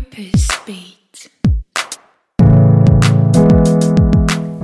[0.00, 1.30] Purpose Beat.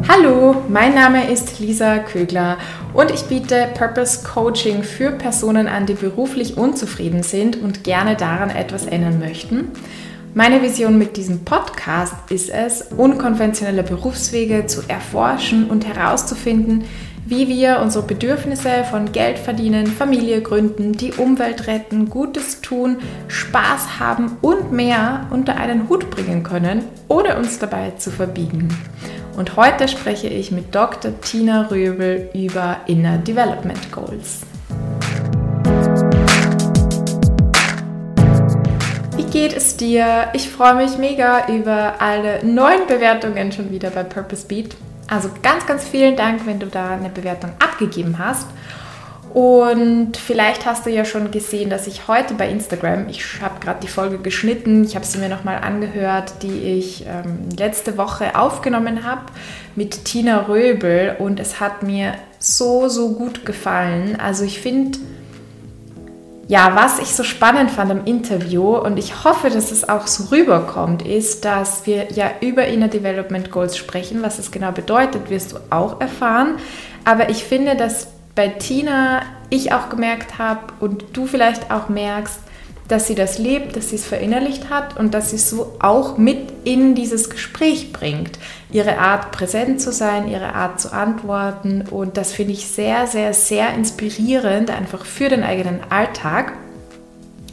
[0.08, 2.56] Hallo, mein Name ist Lisa Kögler
[2.94, 8.48] und ich biete Purpose Coaching für Personen an, die beruflich unzufrieden sind und gerne daran
[8.48, 9.72] etwas ändern möchten.
[10.32, 16.84] Meine Vision mit diesem Podcast ist es, unkonventionelle Berufswege zu erforschen und herauszufinden,
[17.26, 23.98] wie wir unsere Bedürfnisse von Geld verdienen, Familie gründen, die Umwelt retten, Gutes tun, Spaß
[23.98, 28.68] haben und mehr unter einen Hut bringen können, ohne uns dabei zu verbiegen.
[29.36, 31.20] Und heute spreche ich mit Dr.
[31.20, 34.42] Tina Röbel über Inner Development Goals.
[39.16, 40.28] Wie geht es dir?
[40.32, 44.76] Ich freue mich mega über alle neuen Bewertungen schon wieder bei Purpose Beat.
[45.08, 48.46] Also ganz, ganz vielen Dank, wenn du da eine Bewertung abgegeben hast.
[49.36, 53.80] Und vielleicht hast du ja schon gesehen, dass ich heute bei Instagram, ich habe gerade
[53.82, 59.04] die Folge geschnitten, ich habe sie mir nochmal angehört, die ich ähm, letzte Woche aufgenommen
[59.04, 59.26] habe
[59.74, 64.18] mit Tina Röbel und es hat mir so, so gut gefallen.
[64.18, 64.98] Also ich finde,
[66.48, 70.24] ja, was ich so spannend fand im Interview und ich hoffe, dass es auch so
[70.34, 74.22] rüberkommt, ist, dass wir ja über Inner Development Goals sprechen.
[74.22, 76.56] Was es genau bedeutet, wirst du auch erfahren.
[77.04, 82.38] Aber ich finde, dass bei Tina ich auch gemerkt habe und du vielleicht auch merkst,
[82.86, 86.16] dass sie das lebt, dass sie es verinnerlicht hat und dass sie es so auch
[86.16, 88.38] mit in dieses Gespräch bringt.
[88.72, 93.32] Ihre Art präsent zu sein, ihre Art zu antworten und das finde ich sehr, sehr,
[93.32, 96.52] sehr inspirierend, einfach für den eigenen Alltag.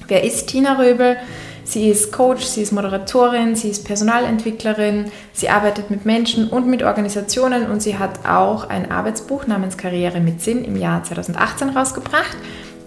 [0.07, 1.17] Wer ist Tina Röbel?
[1.65, 6.83] Sie ist Coach, sie ist Moderatorin, sie ist Personalentwicklerin, sie arbeitet mit Menschen und mit
[6.83, 12.35] Organisationen und sie hat auch ein Arbeitsbuch namens Karriere mit Sinn im Jahr 2018 rausgebracht.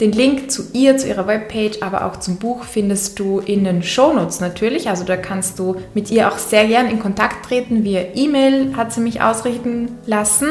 [0.00, 3.83] Den Link zu ihr, zu ihrer Webpage, aber auch zum Buch findest du in den
[3.83, 4.88] Shownotes natürlich.
[4.88, 7.84] Also da kannst du mit ihr auch sehr gern in Kontakt treten.
[7.84, 10.48] Via E-Mail hat sie mich ausrichten lassen.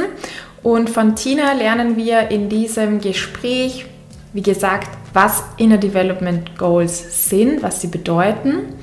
[0.63, 3.85] Und von Tina lernen wir in diesem Gespräch,
[4.33, 8.73] wie gesagt, was Inner Development Goals sind, was sie bedeuten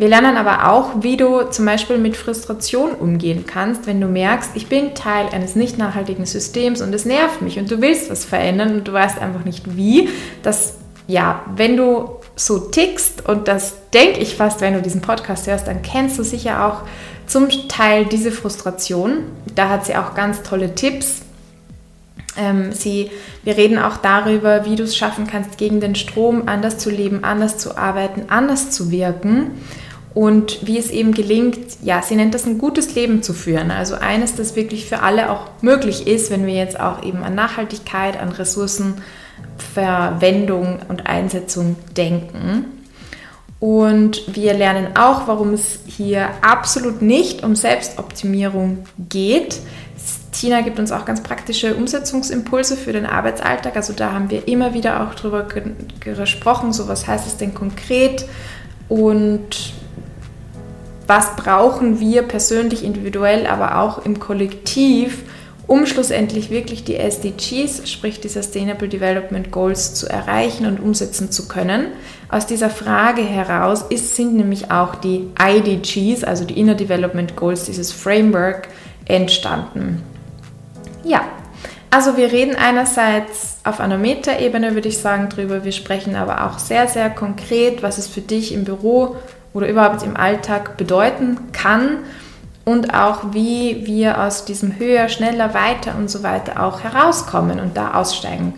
[0.00, 4.52] wir lernen aber auch, wie du zum Beispiel mit Frustration umgehen kannst, wenn du merkst,
[4.54, 8.24] ich bin Teil eines nicht nachhaltigen Systems und es nervt mich und du willst was
[8.24, 10.08] verändern und du weißt einfach nicht wie.
[10.42, 15.46] Dass, ja, wenn du so tickst und das denke ich fast, wenn du diesen Podcast
[15.46, 16.80] hörst, dann kennst du sicher auch
[17.26, 19.24] zum Teil diese Frustration.
[19.54, 21.20] Da hat sie auch ganz tolle Tipps.
[22.38, 23.10] Ähm, sie,
[23.44, 27.22] wir reden auch darüber, wie du es schaffen kannst, gegen den Strom anders zu leben,
[27.22, 29.50] anders zu arbeiten, anders zu wirken
[30.12, 33.70] und wie es eben gelingt, ja, sie nennt das ein gutes Leben zu führen.
[33.70, 37.36] Also eines, das wirklich für alle auch möglich ist, wenn wir jetzt auch eben an
[37.36, 42.64] Nachhaltigkeit, an Ressourcenverwendung und Einsetzung denken.
[43.60, 48.78] Und wir lernen auch, warum es hier absolut nicht um Selbstoptimierung
[49.08, 49.60] geht.
[50.32, 53.76] Tina gibt uns auch ganz praktische Umsetzungsimpulse für den Arbeitsalltag.
[53.76, 55.46] Also da haben wir immer wieder auch drüber
[56.00, 58.24] gesprochen, so was heißt es denn konkret
[58.88, 59.74] und
[61.10, 65.24] was brauchen wir persönlich, individuell, aber auch im Kollektiv,
[65.66, 71.48] um schlussendlich wirklich die SDGs, sprich die Sustainable Development Goals, zu erreichen und umsetzen zu
[71.48, 71.88] können.
[72.28, 77.64] Aus dieser Frage heraus ist, sind nämlich auch die IDGs, also die Inner Development Goals,
[77.64, 78.68] dieses Framework,
[79.06, 80.04] entstanden.
[81.02, 81.22] Ja,
[81.90, 85.64] also wir reden einerseits auf einer Metaebene, würde ich sagen, drüber.
[85.64, 89.16] Wir sprechen aber auch sehr, sehr konkret, was es für dich im Büro
[89.52, 91.98] oder überhaupt im Alltag bedeuten kann
[92.64, 97.76] und auch wie wir aus diesem höher, schneller, weiter und so weiter auch herauskommen und
[97.76, 98.54] da aussteigen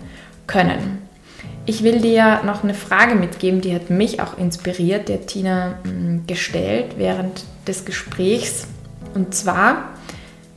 [0.46, 0.98] können.
[1.64, 6.26] Ich will dir noch eine Frage mitgeben, die hat mich auch inspiriert, der Tina mm,
[6.26, 8.66] gestellt während des Gesprächs.
[9.14, 9.90] Und zwar,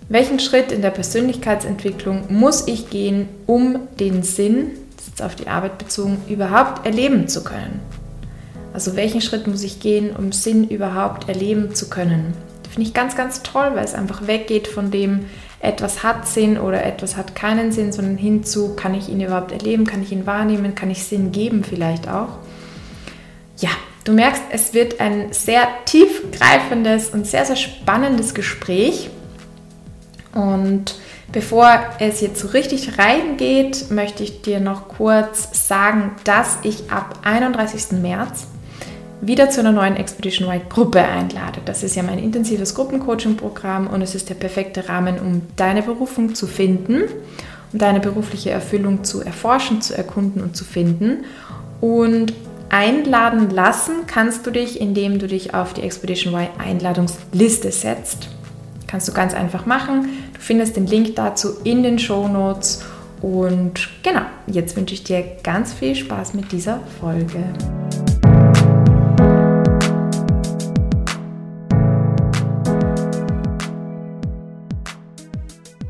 [0.09, 5.47] welchen Schritt in der Persönlichkeitsentwicklung muss ich gehen, um den Sinn, das ist auf die
[5.47, 7.79] Arbeit bezogen, überhaupt erleben zu können?
[8.75, 12.33] Also welchen Schritt muss ich gehen, um Sinn überhaupt erleben zu können?
[12.69, 15.27] Finde ich ganz, ganz toll, weil es einfach weggeht von dem,
[15.61, 19.85] etwas hat Sinn oder etwas hat keinen Sinn, sondern hinzu, kann ich ihn überhaupt erleben,
[19.85, 22.39] kann ich ihn wahrnehmen, kann ich Sinn geben vielleicht auch.
[23.59, 23.69] Ja,
[24.03, 29.09] du merkst, es wird ein sehr tiefgreifendes und sehr, sehr spannendes Gespräch.
[30.33, 30.95] Und
[31.31, 37.19] bevor es jetzt so richtig reingeht, möchte ich dir noch kurz sagen, dass ich ab
[37.23, 38.01] 31.
[38.01, 38.47] März
[39.25, 41.59] wieder zu einer neuen Expedition White Gruppe einlade.
[41.65, 46.35] Das ist ja mein intensives Gruppencoaching-Programm und es ist der perfekte Rahmen, um deine Berufung
[46.35, 47.03] zu finden,
[47.73, 51.25] um deine berufliche Erfüllung zu erforschen, zu erkunden und zu finden.
[51.81, 52.33] Und
[52.69, 58.29] einladen lassen kannst du dich, indem du dich auf die Expedition Y Einladungsliste setzt.
[58.87, 60.09] Kannst du ganz einfach machen.
[60.33, 62.83] Du findest den Link dazu in den Show Notes.
[63.21, 67.43] Und genau, jetzt wünsche ich dir ganz viel Spaß mit dieser Folge.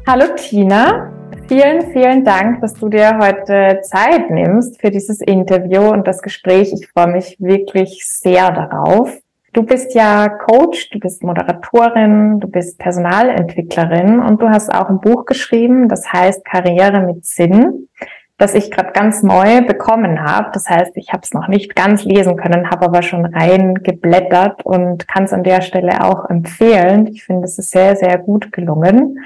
[0.07, 1.11] Hallo Tina,
[1.47, 6.71] vielen, vielen Dank, dass du dir heute Zeit nimmst für dieses Interview und das Gespräch.
[6.73, 9.17] Ich freue mich wirklich sehr darauf.
[9.53, 14.99] Du bist ja Coach, du bist Moderatorin, du bist Personalentwicklerin und du hast auch ein
[14.99, 17.89] Buch geschrieben, das heißt Karriere mit Sinn,
[18.37, 20.51] das ich gerade ganz neu bekommen habe.
[20.53, 24.63] Das heißt, ich habe es noch nicht ganz lesen können, habe aber schon rein geblättert
[24.67, 27.07] und kann es an der Stelle auch empfehlen.
[27.07, 29.17] Ich finde, es ist sehr, sehr gut gelungen.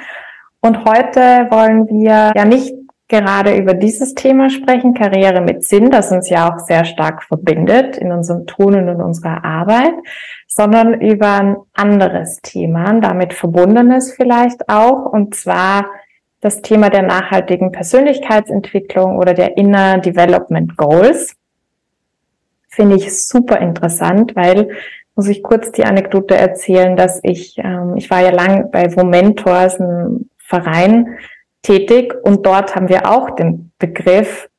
[0.61, 2.73] Und heute wollen wir ja nicht
[3.07, 7.97] gerade über dieses Thema sprechen, Karriere mit Sinn, das uns ja auch sehr stark verbindet
[7.97, 9.93] in unserem Tun und in unserer Arbeit,
[10.47, 15.87] sondern über ein anderes Thema, ein damit verbundenes vielleicht auch, und zwar
[16.41, 21.35] das Thema der nachhaltigen Persönlichkeitsentwicklung oder der Inner Development Goals.
[22.69, 24.69] Finde ich super interessant, weil
[25.15, 29.79] muss ich kurz die Anekdote erzählen, dass ich, ähm, ich war ja lang bei Womentors,
[29.79, 31.17] ein Verein
[31.61, 34.49] tätig und dort haben wir auch den Begriff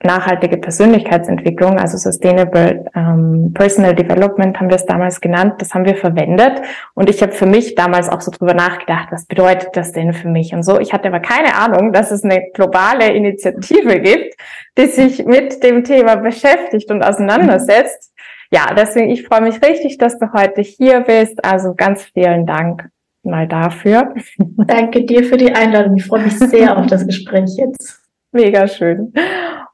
[0.00, 5.96] nachhaltige Persönlichkeitsentwicklung, also Sustainable ähm, Personal Development haben wir es damals genannt, das haben wir
[5.96, 6.62] verwendet
[6.94, 10.28] und ich habe für mich damals auch so drüber nachgedacht, was bedeutet das denn für
[10.28, 10.78] mich und so.
[10.78, 14.36] Ich hatte aber keine Ahnung, dass es eine globale Initiative gibt,
[14.78, 18.14] die sich mit dem Thema beschäftigt und auseinandersetzt.
[18.52, 21.44] Ja, deswegen, ich freue mich richtig, dass du heute hier bist.
[21.44, 22.88] Also ganz vielen Dank
[23.22, 24.14] mal dafür.
[24.38, 25.96] Danke dir für die Einladung.
[25.96, 28.00] Ich freue mich sehr auf das Gespräch jetzt.
[28.32, 29.12] Mega schön.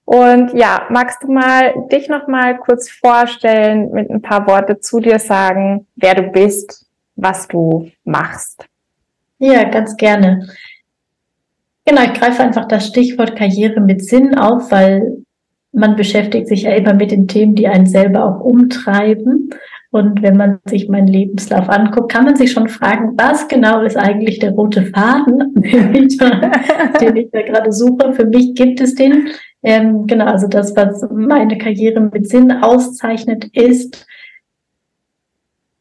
[0.05, 5.01] Und ja, magst du mal dich noch mal kurz vorstellen, mit ein paar Worte zu
[5.01, 6.87] dir sagen, wer du bist,
[7.17, 8.67] was du machst?
[9.39, 10.47] Ja, ganz gerne.
[11.87, 15.25] Genau, ich greife einfach das Stichwort Karriere mit Sinn auf, weil
[15.73, 19.51] man beschäftigt sich ja immer mit den Themen, die einen selber auch umtreiben.
[19.95, 23.97] Und wenn man sich meinen Lebenslauf anguckt, kann man sich schon fragen, was genau ist
[23.97, 26.51] eigentlich der rote Faden, den ich da,
[27.01, 28.13] den ich da gerade suche.
[28.13, 29.29] Für mich gibt es den.
[29.63, 34.05] Ähm, genau, also das, was meine Karriere mit Sinn auszeichnet, ist,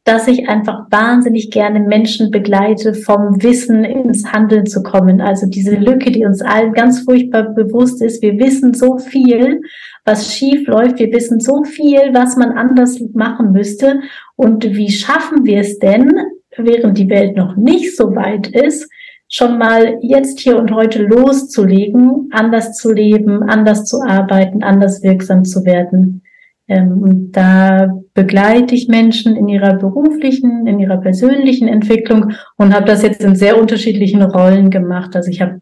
[0.06, 5.22] dass ich einfach wahnsinnig gerne Menschen begleite, vom Wissen ins Handeln zu kommen.
[5.22, 8.22] Also diese Lücke, die uns allen ganz furchtbar bewusst ist.
[8.22, 9.62] Wir wissen so viel,
[10.04, 11.00] was schief läuft.
[11.00, 14.02] Wir wissen so viel, was man anders machen müsste.
[14.36, 16.12] Und wie schaffen wir es denn,
[16.58, 18.90] während die Welt noch nicht so weit ist,
[19.30, 25.46] schon mal jetzt hier und heute loszulegen, anders zu leben, anders zu arbeiten, anders wirksam
[25.46, 26.23] zu werden.
[26.68, 32.86] Ähm, und da begleite ich Menschen in ihrer beruflichen, in ihrer persönlichen Entwicklung und habe
[32.86, 35.16] das jetzt in sehr unterschiedlichen Rollen gemacht.
[35.16, 35.62] Also ich habe,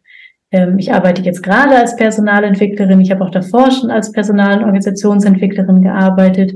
[0.52, 4.66] ähm, ich arbeite jetzt gerade als Personalentwicklerin, ich habe auch davor schon als Personal- und
[4.66, 6.56] Organisationsentwicklerin gearbeitet.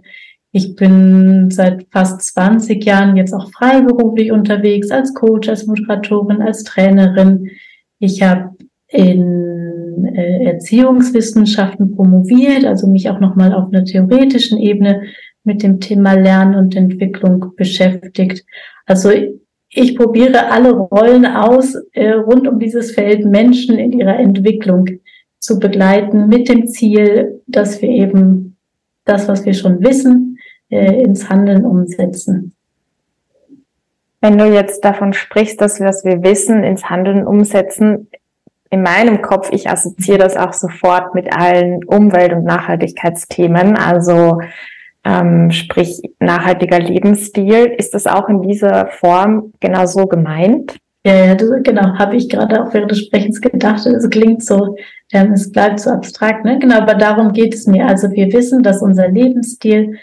[0.51, 6.63] Ich bin seit fast 20 Jahren jetzt auch freiberuflich unterwegs als Coach, als Moderatorin, als
[6.63, 7.49] Trainerin.
[7.99, 8.51] Ich habe
[8.87, 9.64] in
[10.03, 15.03] äh, Erziehungswissenschaften promoviert, also mich auch nochmal auf einer theoretischen Ebene
[15.43, 18.43] mit dem Thema Lernen und Entwicklung beschäftigt.
[18.85, 19.11] Also
[19.69, 24.87] ich probiere alle Rollen aus äh, rund um dieses Feld Menschen in ihrer Entwicklung
[25.39, 28.57] zu begleiten mit dem Ziel, dass wir eben
[29.05, 30.39] das, was wir schon wissen,
[30.69, 32.53] äh, ins Handeln umsetzen.
[34.21, 38.07] Wenn du jetzt davon sprichst, dass wir, was wir wissen, ins Handeln umsetzen,
[38.69, 44.39] in meinem Kopf, ich assoziiere das auch sofort mit allen Umwelt- und Nachhaltigkeitsthemen, also
[45.03, 47.73] ähm, sprich nachhaltiger Lebensstil.
[47.77, 50.77] Ist das auch in dieser Form genau so gemeint?
[51.05, 53.85] Ja, ja das, genau, habe ich gerade auch während des Sprechens gedacht.
[53.85, 54.75] Es klingt so,
[55.13, 56.57] ähm, es bleibt so abstrakt, ne?
[56.57, 57.85] Genau, aber darum geht es mir.
[57.85, 59.99] Also wir wissen, dass unser Lebensstil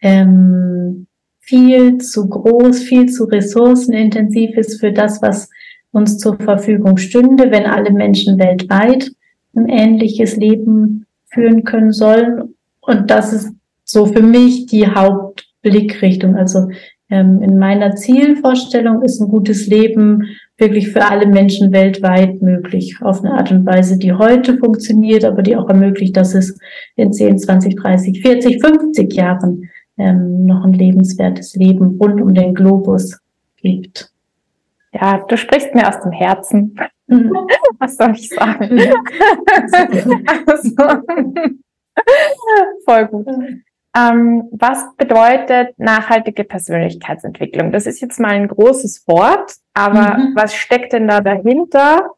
[0.00, 1.06] ähm,
[1.40, 5.50] viel zu groß, viel zu ressourcenintensiv ist für das, was
[5.96, 9.10] uns zur Verfügung stünde, wenn alle Menschen weltweit
[9.54, 12.54] ein ähnliches Leben führen können sollen.
[12.80, 13.52] Und das ist
[13.84, 16.36] so für mich die Hauptblickrichtung.
[16.36, 16.68] Also
[17.08, 20.24] ähm, in meiner Zielvorstellung ist ein gutes Leben
[20.58, 25.42] wirklich für alle Menschen weltweit möglich, auf eine Art und Weise, die heute funktioniert, aber
[25.42, 26.58] die auch ermöglicht, dass es
[26.96, 32.54] in 10, 20, 30, 40, 50 Jahren ähm, noch ein lebenswertes Leben rund um den
[32.54, 33.18] Globus
[33.56, 34.10] gibt.
[34.92, 36.78] Ja, du sprichst mir aus dem Herzen.
[37.78, 38.80] Was soll ich sagen?
[40.46, 40.74] also,
[42.84, 43.26] voll gut.
[43.96, 47.72] ähm, was bedeutet nachhaltige Persönlichkeitsentwicklung?
[47.72, 50.32] Das ist jetzt mal ein großes Wort, aber mhm.
[50.34, 52.10] was steckt denn da dahinter?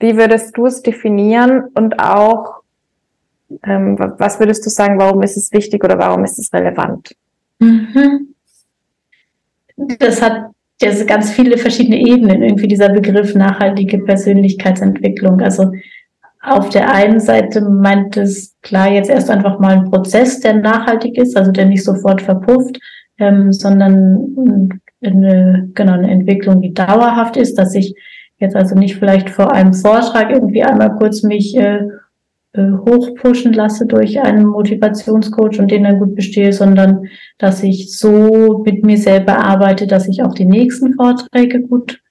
[0.00, 2.62] Wie würdest du es definieren und auch,
[3.62, 7.14] ähm, was würdest du sagen, warum ist es wichtig oder warum ist es relevant?
[7.60, 8.34] Mhm.
[9.76, 10.51] Das hat
[10.82, 15.40] ja ganz viele verschiedene Ebenen, irgendwie dieser Begriff nachhaltige Persönlichkeitsentwicklung.
[15.40, 15.72] Also
[16.42, 21.16] auf der einen Seite meint es klar jetzt erst einfach mal ein Prozess, der nachhaltig
[21.16, 22.78] ist, also der nicht sofort verpufft,
[23.18, 27.94] ähm, sondern eine, genau, eine Entwicklung, die dauerhaft ist, dass ich
[28.38, 31.86] jetzt also nicht vielleicht vor einem Vortrag irgendwie einmal kurz mich äh,
[32.56, 37.06] hochpushen lasse durch einen Motivationscoach und den dann gut bestehe, sondern
[37.38, 42.02] dass ich so mit mir selber arbeite, dass ich auch die nächsten Vorträge gut,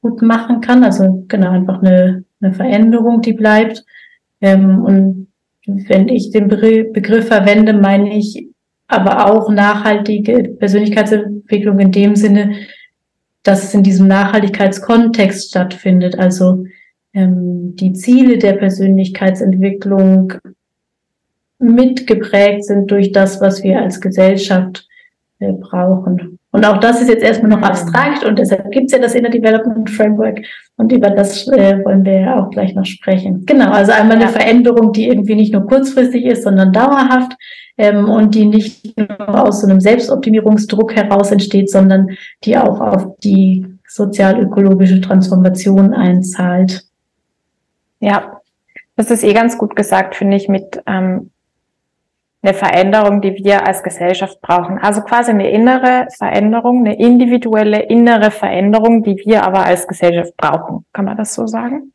[0.00, 0.82] gut machen kann.
[0.82, 3.84] Also genau, einfach eine, eine Veränderung, die bleibt.
[4.40, 5.28] Ähm, und
[5.66, 8.48] wenn ich den Begriff verwende, meine ich
[8.88, 12.52] aber auch nachhaltige Persönlichkeitsentwicklung in dem Sinne,
[13.42, 16.18] dass es in diesem Nachhaltigkeitskontext stattfindet.
[16.18, 16.64] Also
[17.14, 20.34] ähm, die Ziele der Persönlichkeitsentwicklung
[21.58, 24.86] mitgeprägt sind durch das, was wir als Gesellschaft
[25.38, 26.38] äh, brauchen.
[26.50, 29.30] Und auch das ist jetzt erstmal noch abstrakt und deshalb gibt es ja das Inner
[29.30, 30.40] Development Framework
[30.76, 33.46] und über das äh, wollen wir ja auch gleich noch sprechen.
[33.46, 37.32] Genau, also einmal eine Veränderung, die irgendwie nicht nur kurzfristig ist, sondern dauerhaft
[37.78, 42.08] ähm, und die nicht nur aus so einem Selbstoptimierungsdruck heraus entsteht, sondern
[42.44, 46.84] die auch auf die sozial-ökologische Transformation einzahlt.
[48.02, 48.40] Ja,
[48.96, 51.30] das ist eh ganz gut gesagt, finde ich, mit ähm,
[52.42, 54.78] eine Veränderung, die wir als Gesellschaft brauchen.
[54.78, 60.84] Also quasi eine innere Veränderung, eine individuelle innere Veränderung, die wir aber als Gesellschaft brauchen.
[60.92, 61.92] Kann man das so sagen?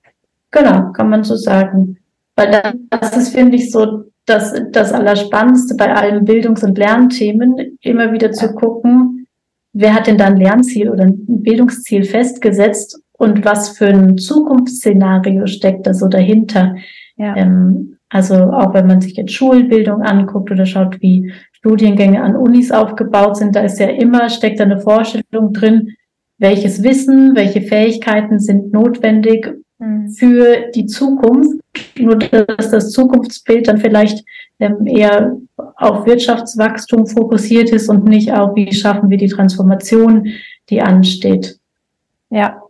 [0.51, 1.97] Genau, kann man so sagen.
[2.37, 8.13] Weil das ist, finde ich, so das, das Allerspannendste bei allen Bildungs- und Lernthemen, immer
[8.13, 9.27] wieder zu gucken,
[9.73, 15.47] wer hat denn da ein Lernziel oder ein Bildungsziel festgesetzt und was für ein Zukunftsszenario
[15.47, 16.75] steckt da so dahinter.
[17.17, 17.36] Ja.
[17.36, 22.71] Ähm, also auch wenn man sich jetzt Schulbildung anguckt oder schaut, wie Studiengänge an Unis
[22.71, 25.95] aufgebaut sind, da ist ja immer, steckt da eine Vorstellung drin,
[26.38, 30.09] welches Wissen, welche Fähigkeiten sind notwendig mhm.
[30.09, 31.59] für die Zukunft.
[32.00, 34.24] Nur dass das Zukunftsbild dann vielleicht
[34.59, 35.38] ähm, eher
[35.75, 40.27] auf Wirtschaftswachstum fokussiert ist und nicht auf, wie schaffen wir die Transformation,
[40.69, 41.59] die ansteht.
[42.29, 42.62] Ja,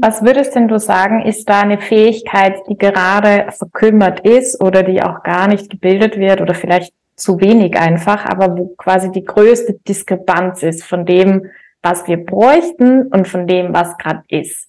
[0.00, 5.02] was würdest denn du sagen, ist da eine Fähigkeit, die gerade verkümmert ist oder die
[5.02, 9.78] auch gar nicht gebildet wird oder vielleicht zu wenig einfach, aber wo quasi die größte
[9.86, 11.46] Diskrepanz ist von dem,
[11.82, 14.68] was wir bräuchten und von dem, was gerade ist?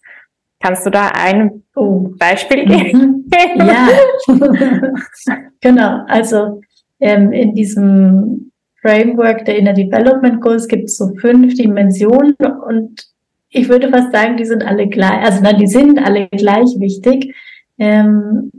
[0.61, 2.09] Kannst du da ein oh.
[2.17, 3.29] Beispiel geben?
[3.55, 3.87] ja,
[5.61, 6.03] genau.
[6.07, 6.61] Also
[6.99, 12.35] ähm, in diesem Framework der Inner Development Goals gibt es so fünf Dimensionen
[12.67, 13.05] und
[13.49, 17.33] ich würde fast sagen, die sind alle gleich, also nein, die sind alle gleich wichtig.
[17.77, 18.51] Ähm,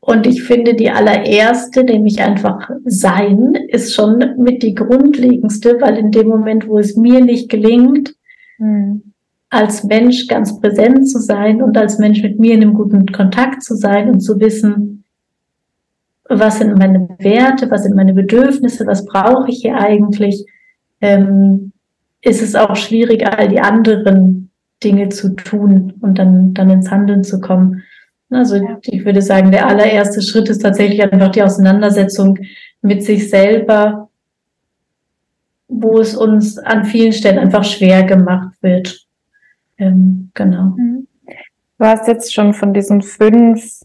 [0.00, 6.10] und ich finde, die allererste, nämlich einfach sein, ist schon mit die grundlegendste, weil in
[6.10, 8.14] dem Moment, wo es mir nicht gelingt,
[8.58, 9.02] mhm.
[9.48, 13.62] als Mensch ganz präsent zu sein und als Mensch mit mir in einem guten Kontakt
[13.62, 15.04] zu sein und zu wissen,
[16.28, 20.46] was sind meine Werte, was sind meine Bedürfnisse, was brauche ich hier eigentlich,
[21.00, 21.72] ähm,
[22.24, 24.50] ist es auch schwierig, all die anderen
[24.82, 27.82] Dinge zu tun und dann, dann ins Handeln zu kommen.
[28.30, 32.38] Also ich würde sagen, der allererste Schritt ist tatsächlich einfach die Auseinandersetzung
[32.82, 34.08] mit sich selber,
[35.68, 39.06] wo es uns an vielen Stellen einfach schwer gemacht wird.
[39.78, 40.74] Ähm, genau.
[40.76, 41.06] Mhm.
[41.78, 43.80] Du hast jetzt schon von diesen fünf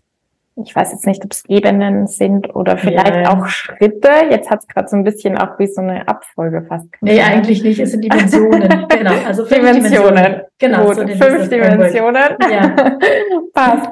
[0.63, 3.34] ich weiß jetzt nicht, ob es Ebenen sind oder vielleicht ja.
[3.34, 4.10] auch Schritte.
[4.30, 6.88] Jetzt hat es gerade so ein bisschen auch wie so eine Abfolge fast.
[7.01, 7.80] Nee, eigentlich nicht.
[7.80, 8.88] Es sind Dimensionen.
[8.89, 9.13] genau.
[9.25, 10.16] Also fünf Dimensionen.
[10.16, 10.42] Dimensionen.
[10.58, 10.86] Genau.
[10.86, 12.38] Gut, so fünf Dimensionen.
[12.51, 12.75] Ja.
[13.54, 13.89] Passt.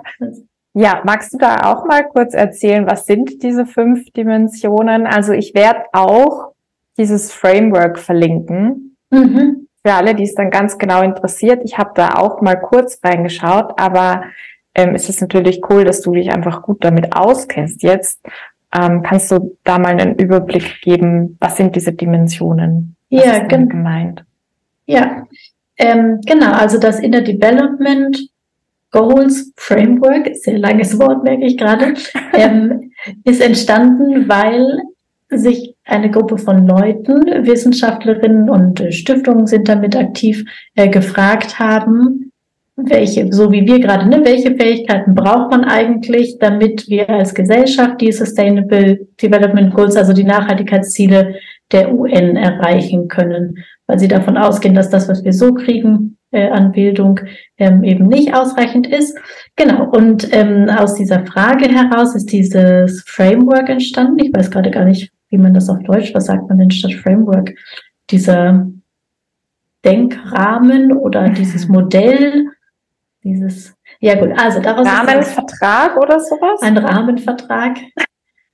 [0.73, 5.07] Ja, magst du da auch mal kurz erzählen, was sind diese fünf Dimensionen?
[5.07, 6.53] Also ich werde auch
[6.97, 8.95] dieses Framework verlinken.
[9.09, 9.67] Mhm.
[9.83, 11.61] Für alle, die es dann ganz genau interessiert.
[11.63, 14.23] Ich habe da auch mal kurz reingeschaut, aber
[14.77, 18.21] ähm, ist es natürlich cool, dass du dich einfach gut damit auskennst jetzt.
[18.73, 22.95] Ähm, kannst du da mal einen Überblick geben, was sind diese Dimensionen?
[23.09, 24.23] Was ja, gen gemeint.
[24.85, 25.23] Ja,
[25.77, 26.51] ähm, genau.
[26.51, 28.29] Also das Inner Development
[28.91, 31.95] Goals Framework, sehr langes Wort, merke ich gerade,
[32.33, 32.91] ähm,
[33.23, 34.81] ist entstanden, weil
[35.29, 42.26] sich eine Gruppe von Leuten, Wissenschaftlerinnen und Stiftungen sind damit aktiv, äh, gefragt haben,
[42.77, 47.99] welche, so wie wir gerade, ne, welche Fähigkeiten braucht man eigentlich, damit wir als Gesellschaft
[47.99, 51.35] die Sustainable Development Goals, also die Nachhaltigkeitsziele
[51.71, 53.57] der UN erreichen können,
[53.87, 57.19] weil sie davon ausgehen, dass das, was wir so kriegen äh, an Bildung,
[57.57, 59.17] ähm, eben nicht ausreichend ist.
[59.55, 64.23] Genau, und ähm, aus dieser Frage heraus ist dieses Framework entstanden.
[64.23, 66.93] Ich weiß gerade gar nicht, wie man das auf Deutsch, was sagt man denn statt
[66.93, 67.55] Framework?
[68.11, 68.67] Dieser
[69.83, 72.45] Denkrahmen oder dieses Modell,
[73.27, 76.61] dieses, ja gut, also daraus Rahmenvertrag oder sowas?
[76.61, 77.77] Ein Rahmenvertrag.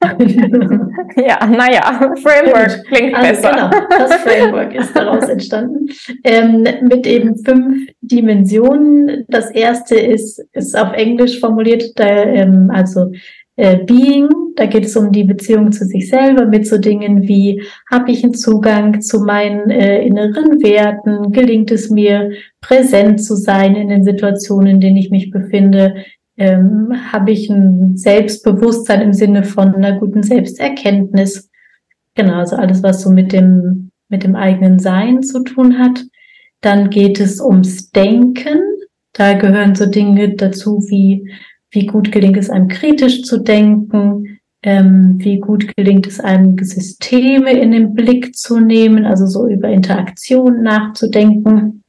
[1.15, 3.51] ja, naja, Framework klingt also besser.
[3.51, 5.87] Genau, das Framework ist daraus entstanden.
[6.23, 9.25] Ähm, mit eben fünf Dimensionen.
[9.29, 13.11] Das erste ist, ist auf Englisch formuliert, da, ähm, also
[13.55, 17.63] äh, Being, da geht es um die Beziehung zu sich selber mit so Dingen wie,
[17.91, 22.31] habe ich einen Zugang zu meinen äh, inneren Werten, gelingt es mir,
[22.61, 25.95] präsent zu sein in den Situationen, in denen ich mich befinde,
[26.37, 31.49] ähm, habe ich ein Selbstbewusstsein im Sinne von einer guten Selbsterkenntnis.
[32.15, 36.03] Genau, also alles, was so mit dem, mit dem eigenen Sein zu tun hat.
[36.61, 38.59] Dann geht es ums Denken.
[39.13, 41.29] Da gehören so Dinge dazu wie
[41.73, 47.51] wie gut gelingt es einem kritisch zu denken, ähm, wie gut gelingt es einem Systeme
[47.51, 51.83] in den Blick zu nehmen, also so über Interaktion nachzudenken.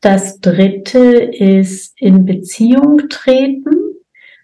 [0.00, 3.76] Das dritte ist in Beziehung treten,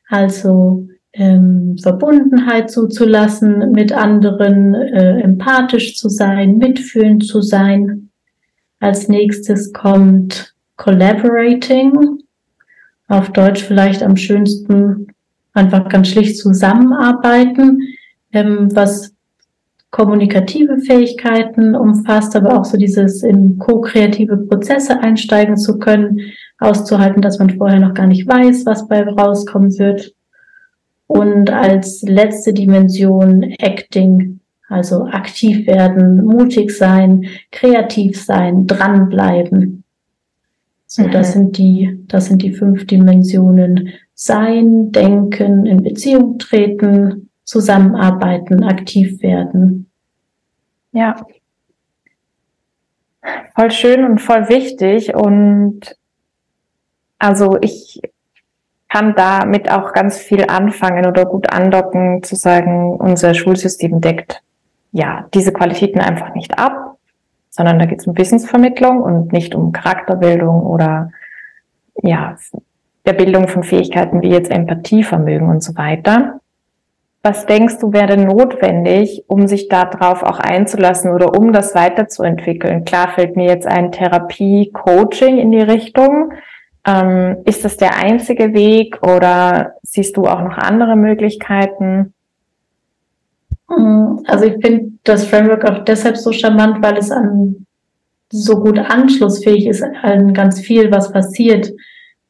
[0.09, 8.11] also ähm, Verbundenheit zuzulassen mit anderen, äh, empathisch zu sein, mitfühlend zu sein.
[8.81, 12.24] Als nächstes kommt Collaborating,
[13.09, 15.09] auf Deutsch vielleicht am schönsten
[15.53, 17.81] einfach ganz schlicht zusammenarbeiten,
[18.33, 19.15] ähm, was
[19.91, 26.21] kommunikative Fähigkeiten umfasst, aber auch so dieses in ko-kreative Prozesse einsteigen zu können,
[26.59, 30.13] auszuhalten, dass man vorher noch gar nicht weiß, was bei rauskommen wird.
[31.07, 39.84] Und als letzte Dimension Acting, also aktiv werden, mutig sein, kreativ sein, dranbleiben.
[40.97, 43.95] So, das sind die, das sind die fünf Dimensionen.
[44.15, 49.91] Sein, denken, in Beziehung treten, zusammenarbeiten, aktiv werden.
[50.93, 51.17] Ja.
[53.57, 55.97] Voll schön und voll wichtig und
[57.19, 58.01] also ich
[58.89, 64.45] kann damit auch ganz viel anfangen oder gut andocken, zu sagen, unser Schulsystem deckt
[64.93, 66.84] ja diese Qualitäten einfach nicht ab
[67.57, 71.13] sondern da geht es um Wissensvermittlung und nicht um Charakterbildung oder
[72.03, 72.37] ja,
[73.07, 76.41] der Bildung von Fähigkeiten wie jetzt Empathievermögen und so weiter.
[77.23, 82.85] Was denkst du wäre notwendig, um sich darauf auch einzulassen oder um das weiterzuentwickeln?
[82.85, 86.33] Klar fällt mir jetzt ein Therapie-Coaching in die Richtung.
[86.85, 92.14] Ähm, ist das der einzige Weg oder siehst du auch noch andere Möglichkeiten?
[93.69, 97.67] Mm, also ich finde das Framework auch deshalb so charmant, weil es an
[98.31, 101.73] so gut anschlussfähig ist an ganz viel, was passiert.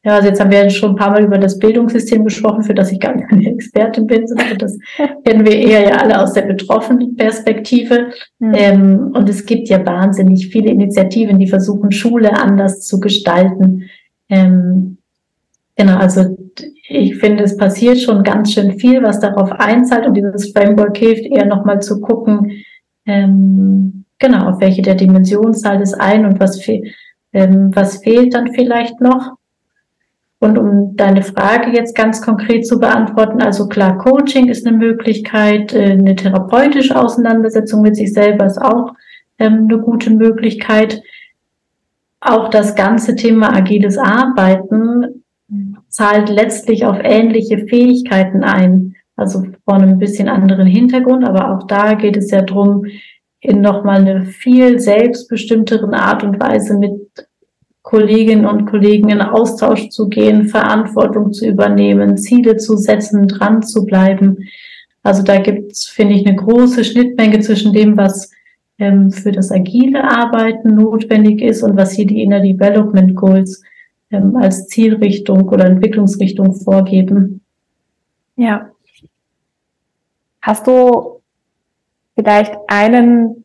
[0.03, 2.91] Ja, also jetzt haben wir schon ein paar Mal über das Bildungssystem gesprochen, für das
[2.91, 4.77] ich gar keine Expertin bin, sondern das
[5.25, 8.11] kennen wir eher ja alle aus der betroffenen Perspektive.
[8.37, 8.53] Mhm.
[8.53, 13.89] Ähm, und es gibt ja wahnsinnig viele Initiativen, die versuchen, Schule anders zu gestalten.
[14.29, 14.97] Ähm,
[15.75, 16.37] genau, also
[16.87, 21.25] ich finde, es passiert schon ganz schön viel, was darauf einzahlt und dieses Framework hilft
[21.25, 22.63] eher nochmal zu gucken,
[23.05, 26.83] ähm, genau, auf welche der Dimensionen zahlt es ein und was, fe
[27.33, 29.33] ähm, was fehlt dann vielleicht noch.
[30.39, 35.73] Und um deine Frage jetzt ganz konkret zu beantworten, also klar, Coaching ist eine Möglichkeit,
[35.73, 38.93] äh, eine therapeutische Auseinandersetzung mit sich selber ist auch
[39.39, 41.01] ähm, eine gute Möglichkeit.
[42.19, 45.24] Auch das ganze Thema agiles Arbeiten
[45.95, 48.95] zahlt letztlich auf ähnliche Fähigkeiten ein.
[49.15, 52.85] Also von einem bisschen anderen Hintergrund, aber auch da geht es ja drum,
[53.39, 56.99] in nochmal eine viel selbstbestimmteren Art und Weise mit
[57.81, 63.85] Kolleginnen und Kollegen in Austausch zu gehen, Verantwortung zu übernehmen, Ziele zu setzen, dran zu
[63.85, 64.39] bleiben.
[65.01, 68.31] Also da gibt es, finde ich, eine große Schnittmenge zwischen dem, was
[68.79, 73.63] ähm, für das agile Arbeiten notwendig ist und was hier die Inner Development Goals
[74.15, 77.41] ähm, als Zielrichtung oder Entwicklungsrichtung vorgeben.
[78.35, 78.71] Ja.
[80.41, 81.21] Hast du
[82.15, 83.44] vielleicht einen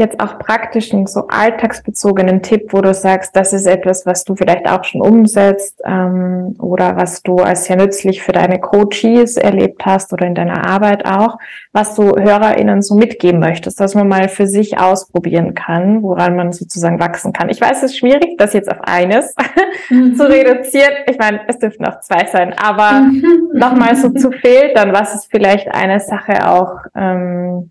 [0.00, 4.68] jetzt auch praktischen, so alltagsbezogenen Tipp, wo du sagst, das ist etwas, was du vielleicht
[4.68, 10.12] auch schon umsetzt ähm, oder was du als sehr nützlich für deine Coaches erlebt hast
[10.12, 11.38] oder in deiner Arbeit auch,
[11.72, 16.52] was du HörerInnen so mitgeben möchtest, dass man mal für sich ausprobieren kann, woran man
[16.52, 17.50] sozusagen wachsen kann.
[17.50, 19.34] Ich weiß, es ist schwierig, das jetzt auf eines
[19.90, 20.16] mhm.
[20.16, 20.92] zu reduzieren.
[21.08, 23.50] Ich meine, es dürften auch zwei sein, aber mhm.
[23.52, 27.70] nochmal so zu filtern, was ist vielleicht eine Sache auch, ähm,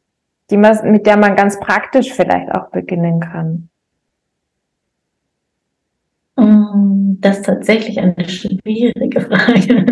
[0.50, 3.70] die man, mit der man ganz praktisch vielleicht auch beginnen kann?
[6.36, 9.86] Mm, das ist tatsächlich eine schwierige Frage.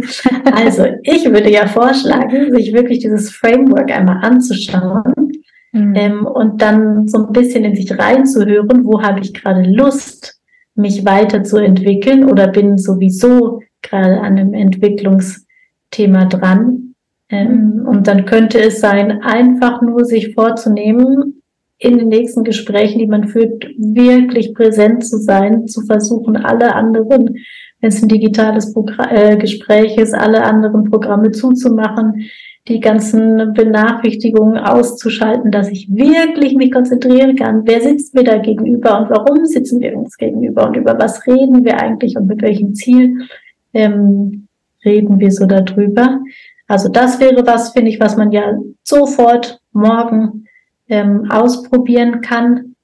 [0.54, 5.32] Also, ich würde ja vorschlagen, sich wirklich dieses Framework einmal anzuschauen
[5.72, 5.96] mhm.
[5.96, 10.40] ähm, und dann so ein bisschen in sich reinzuhören, wo habe ich gerade Lust,
[10.76, 16.87] mich weiterzuentwickeln oder bin sowieso gerade an einem Entwicklungsthema dran
[17.30, 21.38] ähm, und dann könnte es sein, einfach nur sich vorzunehmen,
[21.80, 27.36] in den nächsten Gesprächen, die man führt, wirklich präsent zu sein, zu versuchen, alle anderen,
[27.80, 32.30] wenn es ein digitales Progr äh, Gespräch ist, alle anderen Programme zuzumachen,
[32.68, 37.62] die ganzen Benachrichtigungen auszuschalten, dass ich wirklich mich konzentrieren kann.
[37.66, 41.64] Wer sitzt mir da gegenüber und warum sitzen wir uns gegenüber und über was reden
[41.64, 43.28] wir eigentlich und mit welchem Ziel
[43.74, 44.48] ähm,
[44.84, 46.20] reden wir so darüber.
[46.68, 50.46] Also das wäre was, finde ich, was man ja sofort morgen
[50.90, 52.76] ähm, ausprobieren kann.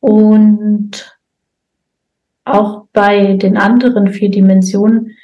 [0.00, 1.18] Und
[2.44, 5.16] auch bei den anderen vier Dimensionen,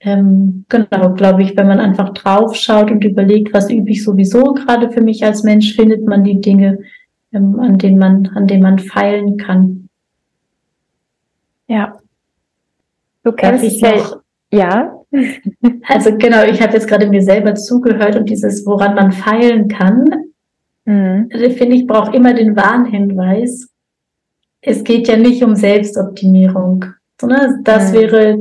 [0.00, 4.52] ähm, genau, glaube ich, wenn man einfach drauf schaut und überlegt, was übe ich sowieso
[4.52, 6.80] gerade für mich als Mensch, findet man die Dinge,
[7.32, 9.88] ähm, an denen man, an denen man feilen kann.
[11.68, 11.98] Ja.
[13.22, 14.20] Du kennst ja,
[14.52, 14.93] ja.
[15.86, 20.08] Also genau, ich habe jetzt gerade mir selber zugehört und dieses, woran man feilen kann,
[20.84, 21.28] mhm.
[21.32, 23.68] also finde ich, braucht immer den Warnhinweis.
[24.60, 26.86] Es geht ja nicht um Selbstoptimierung,
[27.20, 27.94] sondern das mhm.
[27.94, 28.38] wäre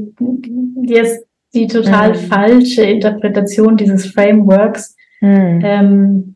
[0.83, 2.15] jetzt die total mhm.
[2.15, 5.59] falsche Interpretation dieses Frameworks, mhm.
[5.63, 6.35] ähm,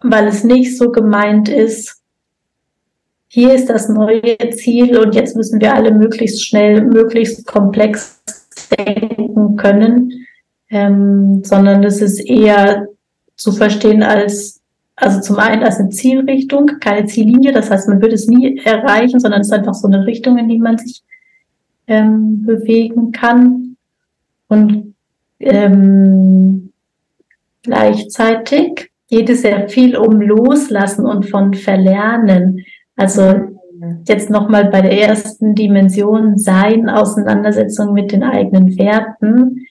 [0.00, 2.02] weil es nicht so gemeint ist,
[3.28, 8.22] hier ist das neue Ziel und jetzt müssen wir alle möglichst schnell, möglichst komplex
[8.68, 10.12] denken können,
[10.70, 12.86] ähm, sondern es ist eher
[13.36, 14.60] zu verstehen als,
[14.96, 19.20] also zum einen als eine Zielrichtung, keine Ziellinie, das heißt, man wird es nie erreichen,
[19.20, 21.02] sondern es ist einfach so eine Richtung, in die man sich
[21.86, 23.76] ähm, bewegen kann.
[24.48, 24.94] Und
[25.40, 26.72] ähm,
[27.62, 32.64] gleichzeitig geht es sehr viel um Loslassen und von Verlernen.
[32.96, 33.55] Also
[34.06, 39.66] jetzt nochmal bei der ersten Dimension Sein, Auseinandersetzung mit den eigenen Werten.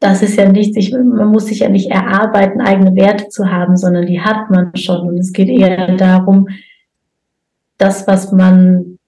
[0.00, 3.76] Das ist ja nicht, ich, man muss sich ja nicht erarbeiten, eigene Werte zu haben,
[3.76, 5.08] sondern die hat man schon.
[5.08, 6.48] Und es geht eher darum,
[7.78, 8.98] das, was man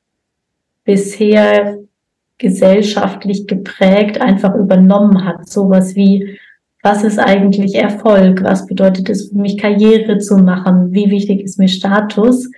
[0.85, 1.79] bisher
[2.39, 5.49] gesellschaftlich geprägt einfach übernommen hat.
[5.49, 6.39] Sowas wie,
[6.83, 8.43] was ist eigentlich Erfolg?
[8.43, 10.93] Was bedeutet es für mich, Karriere zu machen?
[10.93, 12.51] Wie wichtig ist mir Status?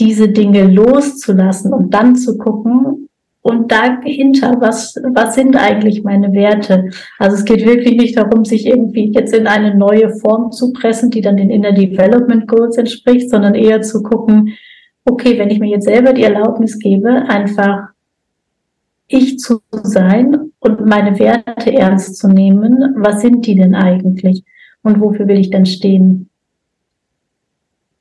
[0.00, 3.08] Diese Dinge loszulassen und dann zu gucken
[3.42, 6.90] und dahinter, was, was sind eigentlich meine Werte?
[7.18, 11.10] Also es geht wirklich nicht darum, sich irgendwie jetzt in eine neue Form zu pressen,
[11.10, 14.54] die dann den Inner Development Goals entspricht, sondern eher zu gucken,
[15.04, 17.88] okay, wenn ich mir jetzt selber die Erlaubnis gebe, einfach
[19.08, 24.42] ich zu sein und meine Werte ernst zu nehmen, was sind die denn eigentlich?
[24.82, 26.30] Und wofür will ich dann stehen?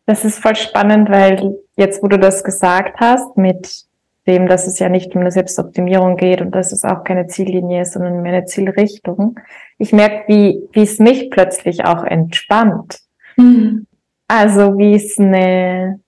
[0.06, 3.86] Das ist voll spannend, weil jetzt, wo du das gesagt hast, mit
[4.28, 7.82] dem, dass es ja nicht um eine Selbstoptimierung geht und dass es auch keine Ziellinie
[7.82, 9.40] ist, sondern mehr eine Zielrichtung.
[9.78, 13.00] Ich merke, wie, wie es mich plötzlich auch entspannt.
[13.36, 13.86] Mhm.
[14.28, 16.00] Also wie es eine,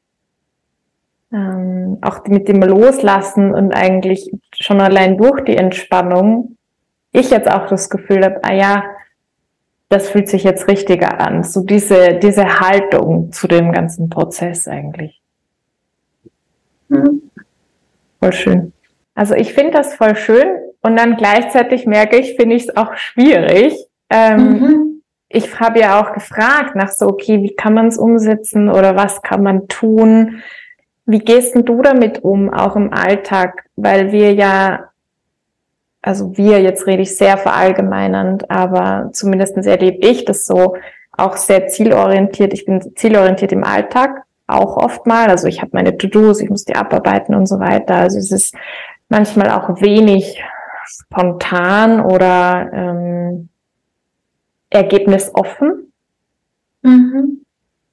[1.34, 6.56] ähm, auch mit dem Loslassen und eigentlich schon allein durch die Entspannung,
[7.12, 8.84] ich jetzt auch das Gefühl habe, ah ja,
[9.90, 11.44] das fühlt sich jetzt richtiger an.
[11.44, 15.22] So diese, diese Haltung zu dem ganzen Prozess eigentlich.
[16.90, 17.22] Mhm.
[18.20, 18.74] Voll schön.
[19.14, 20.48] Also ich finde das voll schön
[20.82, 23.74] und dann gleichzeitig merke ich, finde ich es auch schwierig.
[24.10, 25.02] Ähm, mhm.
[25.30, 29.22] Ich habe ja auch gefragt nach so, okay, wie kann man es umsetzen oder was
[29.22, 30.42] kann man tun?
[31.06, 33.66] Wie gehst denn du damit um, auch im Alltag?
[33.76, 34.90] Weil wir ja,
[36.02, 40.76] also wir, jetzt rede ich sehr verallgemeinernd, aber zumindest erlebe ich das so,
[41.18, 42.54] auch sehr zielorientiert.
[42.54, 45.28] Ich bin zielorientiert im Alltag auch oft mal.
[45.30, 47.96] Also ich habe meine To-Dos, ich muss die abarbeiten und so weiter.
[47.96, 48.56] Also es ist
[49.10, 50.42] manchmal auch wenig
[50.86, 53.50] spontan oder ähm,
[54.70, 55.92] ergebnisoffen.
[56.86, 57.42] Mhm.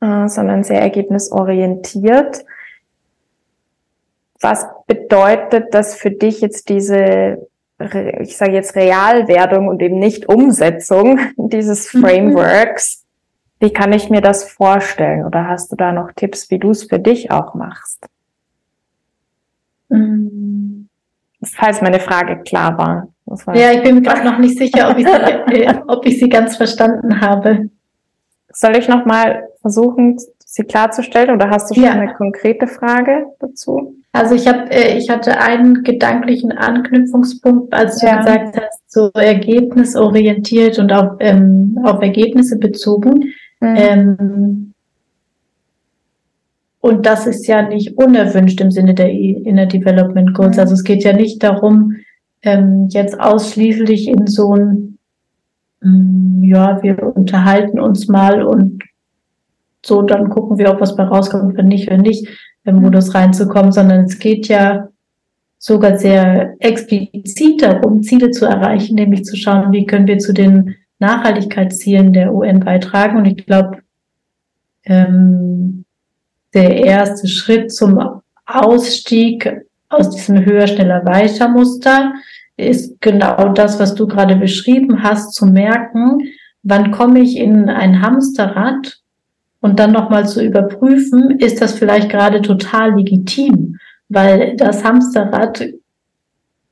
[0.00, 2.44] äh, sondern sehr ergebnisorientiert.
[4.40, 7.48] Was bedeutet das für dich jetzt diese,
[8.20, 12.04] ich sage jetzt Realwerdung und eben nicht Umsetzung dieses mhm.
[13.62, 15.24] Wie kann ich mir das vorstellen?
[15.24, 18.04] Oder hast du da noch Tipps, wie du es für dich auch machst?
[19.88, 20.88] Mhm.
[21.44, 23.06] Falls meine Frage klar war.
[23.24, 26.28] war ja, ich bin mir gerade noch nicht sicher, ob ich, sie, ob ich sie
[26.28, 27.70] ganz verstanden habe.
[28.52, 31.92] Soll ich noch mal versuchen, sie klarzustellen oder hast du schon ja.
[31.92, 33.94] eine konkrete Frage dazu?
[34.10, 38.18] Also ich habe, äh, ich hatte einen gedanklichen Anknüpfungspunkt, als du ja.
[38.18, 43.32] gesagt hast, so ergebnisorientiert und auf, ähm, auf Ergebnisse bezogen.
[43.62, 43.76] Mhm.
[43.76, 44.74] Ähm,
[46.80, 50.56] und das ist ja nicht unerwünscht im Sinne der Inner Development Goals.
[50.56, 50.60] Mhm.
[50.60, 51.94] Also es geht ja nicht darum,
[52.42, 54.98] ähm, jetzt ausschließlich in so ein,
[55.82, 58.82] ähm, ja, wir unterhalten uns mal und
[59.84, 62.28] so, dann gucken wir, ob was bei rauskommt, wenn nicht, wenn nicht,
[62.64, 64.88] im Modus reinzukommen, sondern es geht ja
[65.58, 70.76] sogar sehr explizit darum, Ziele zu erreichen, nämlich zu schauen, wie können wir zu den
[71.02, 73.18] Nachhaltigkeitszielen der UN beitragen.
[73.18, 73.78] Und ich glaube,
[74.84, 75.84] ähm,
[76.54, 82.14] der erste Schritt zum Ausstieg aus diesem höher, schneller, weiter Muster
[82.56, 86.18] ist genau das, was du gerade beschrieben hast, zu merken,
[86.62, 89.00] wann komme ich in ein Hamsterrad
[89.60, 95.64] und dann nochmal zu überprüfen, ist das vielleicht gerade total legitim, weil das Hamsterrad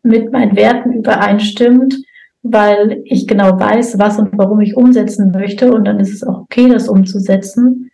[0.03, 1.97] mit meinen Werten übereinstimmt,
[2.43, 6.41] weil ich genau weiß, was und warum ich umsetzen möchte und dann ist es auch
[6.41, 7.91] okay, das umzusetzen.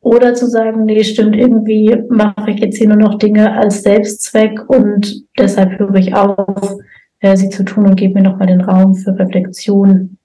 [0.00, 4.68] Oder zu sagen, nee, stimmt, irgendwie mache ich jetzt hier nur noch Dinge als Selbstzweck
[4.68, 6.76] und deshalb höre ich auf,
[7.20, 10.16] äh, sie zu tun und gebe mir nochmal den Raum für Reflexion.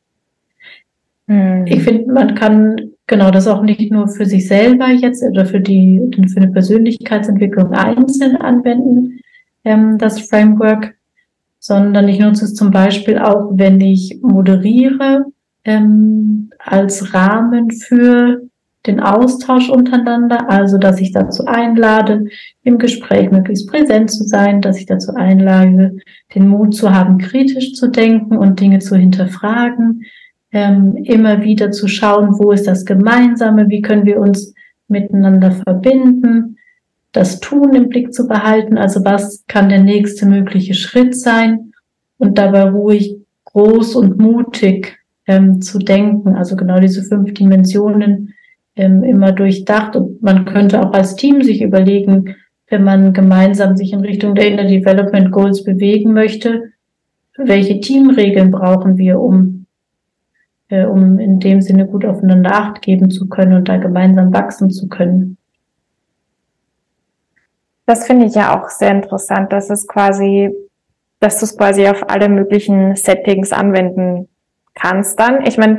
[1.27, 1.65] Hm.
[1.65, 5.60] Ich finde, man kann Genau, das auch nicht nur für sich selber jetzt oder für
[5.60, 6.01] die
[6.34, 9.19] für eine Persönlichkeitsentwicklung einzeln anwenden,
[9.65, 10.95] ähm, das Framework,
[11.63, 15.23] sondern ich nutze es zum Beispiel auch, wenn ich moderiere,
[15.63, 18.41] ähm, als Rahmen für
[18.86, 22.26] den Austausch untereinander, also dass ich dazu einlade,
[22.63, 25.99] im Gespräch möglichst präsent zu sein, dass ich dazu einlade,
[26.36, 30.04] den Mut zu haben, kritisch zu denken und Dinge zu hinterfragen,
[30.52, 34.54] ähm, immer wieder zu schauen, wo ist das Gemeinsame, wie können wir uns
[34.89, 36.58] miteinander verbinden,
[37.13, 41.71] das Tun im Blick zu behalten, also was kann der nächste mögliche Schritt sein?
[42.17, 44.97] Und dabei ruhig groß und mutig
[45.28, 48.34] ähm, zu denken, also genau diese fünf Dimensionen
[48.76, 49.95] ähm, immer durchdacht.
[49.95, 52.36] Und man könnte auch als Team sich überlegen,
[52.69, 56.71] wenn man gemeinsam sich in Richtung der Inner Development Goals bewegen möchte,
[57.38, 59.63] welche Teamregeln brauchen wir, um
[60.69, 64.71] äh, um in dem Sinne gut aufeinander Acht geben zu können und da gemeinsam wachsen
[64.71, 65.38] zu können.
[67.86, 70.52] Das finde ich ja auch sehr interessant, dass es quasi,
[71.19, 74.30] dass du es quasi auf alle möglichen Settings anwenden
[74.74, 75.46] kannst dann.
[75.46, 75.78] Ich meine,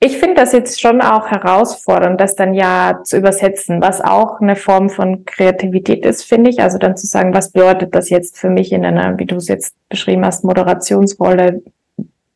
[0.00, 4.54] ich finde das jetzt schon auch herausfordernd, das dann ja zu übersetzen, was auch eine
[4.54, 6.60] Form von Kreativität ist, finde ich.
[6.60, 9.48] Also dann zu sagen, was bedeutet das jetzt für mich in einer, wie du es
[9.48, 11.62] jetzt beschrieben hast, Moderationsrolle?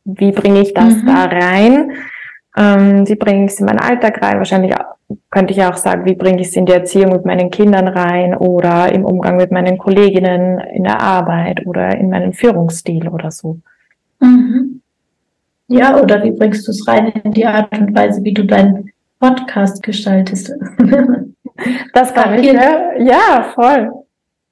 [0.05, 1.05] wie bringe ich das mhm.
[1.05, 1.91] da rein?
[2.55, 4.37] Ähm, wie bringe ich es in meinen Alltag rein?
[4.37, 4.75] Wahrscheinlich
[5.29, 8.35] könnte ich auch sagen, wie bringe ich es in die Erziehung mit meinen Kindern rein
[8.35, 13.57] oder im Umgang mit meinen Kolleginnen in der Arbeit oder in meinen Führungsstil oder so.
[14.19, 14.81] Mhm.
[15.67, 18.91] Ja, oder wie bringst du es rein in die Art und Weise, wie du deinen
[19.19, 20.53] Podcast gestaltest?
[21.93, 22.91] das kann ich, ne?
[22.99, 23.91] Ja, voll.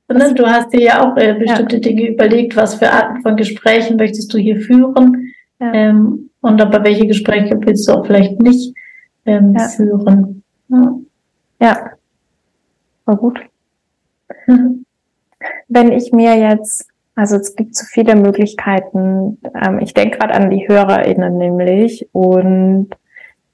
[0.10, 1.82] Ne, du hast dir ja auch äh, bestimmte ja.
[1.82, 5.74] Dinge überlegt, was für Arten von Gesprächen möchtest du hier führen ja.
[5.74, 8.74] Ähm, und aber welche Gespräche willst du auch vielleicht nicht
[9.26, 9.68] ähm, ja.
[9.70, 10.44] führen.
[10.70, 10.94] Ja.
[11.60, 11.92] ja,
[13.06, 13.40] war gut.
[14.48, 14.86] Mhm.
[15.68, 20.50] Wenn ich mir jetzt, also es gibt so viele Möglichkeiten, ähm, ich denke gerade an
[20.50, 22.90] die HörerInnen nämlich und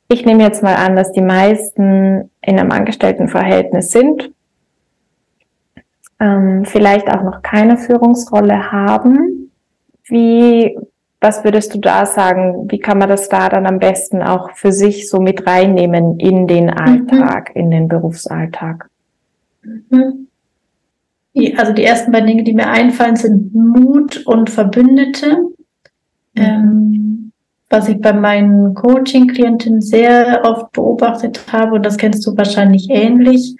[0.10, 4.32] ich nehme jetzt mal an, dass die meisten in einem Angestelltenverhältnis sind,
[6.20, 9.52] ähm, vielleicht auch noch keine Führungsrolle haben.
[10.06, 10.78] Wie
[11.20, 12.70] was würdest du da sagen?
[12.70, 16.48] Wie kann man das da dann am besten auch für sich so mit reinnehmen in
[16.48, 16.74] den mhm.
[16.74, 17.62] Alltag, mhm.
[17.62, 18.90] in den Berufsalltag?
[19.64, 20.28] Mhm.
[21.56, 25.38] Also die ersten beiden Dinge, die mir einfallen, sind Mut und Verbündete.
[26.34, 26.44] Mhm.
[26.44, 27.32] Ähm,
[27.70, 33.56] was ich bei meinen Coaching-Klientinnen sehr oft beobachtet habe, und das kennst du wahrscheinlich ähnlich,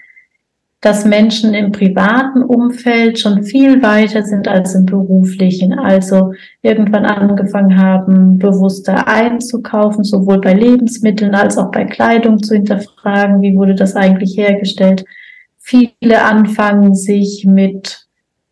[0.80, 5.76] dass Menschen im privaten Umfeld schon viel weiter sind als im beruflichen.
[5.76, 13.42] Also irgendwann angefangen haben, bewusster einzukaufen, sowohl bei Lebensmitteln als auch bei Kleidung zu hinterfragen,
[13.42, 15.04] wie wurde das eigentlich hergestellt.
[15.58, 18.06] Viele anfangen sich mit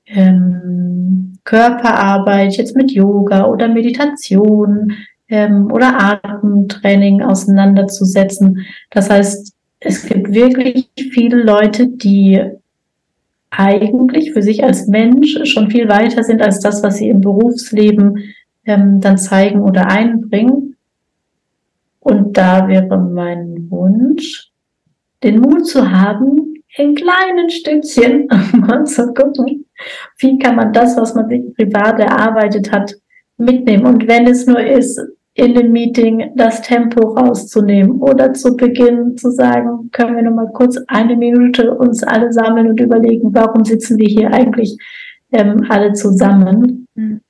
[0.07, 4.95] ähm, Körperarbeit, jetzt mit Yoga oder Meditation
[5.29, 8.67] ähm, oder Atemtraining auseinanderzusetzen.
[8.91, 9.56] Das heißt,
[9.87, 12.43] es gibt wirklich viele Leute, die
[13.51, 18.35] eigentlich für sich als Mensch schon viel weiter sind als das, was sie im Berufsleben
[18.65, 20.77] ähm, dann zeigen oder einbringen.
[22.01, 24.51] Und da wäre mein Wunsch,
[25.23, 29.67] den Mut zu haben, in kleinen Stückchen mal zu gucken,
[30.19, 32.95] wie kann man das, was man sich privat erarbeitet hat,
[33.39, 33.87] mitnehmen.
[33.87, 35.01] Und wenn es nur ist,
[35.37, 40.51] in dem Meeting das Tempo rauszunehmen oder zu Beginn zu sagen, können wir noch mal
[40.51, 44.79] kurz eine Minute uns alle sammeln und überlegen, warum sitzen wir hier eigentlich
[45.33, 46.89] ähm, alle zusammen.
[46.95, 47.21] Mhm.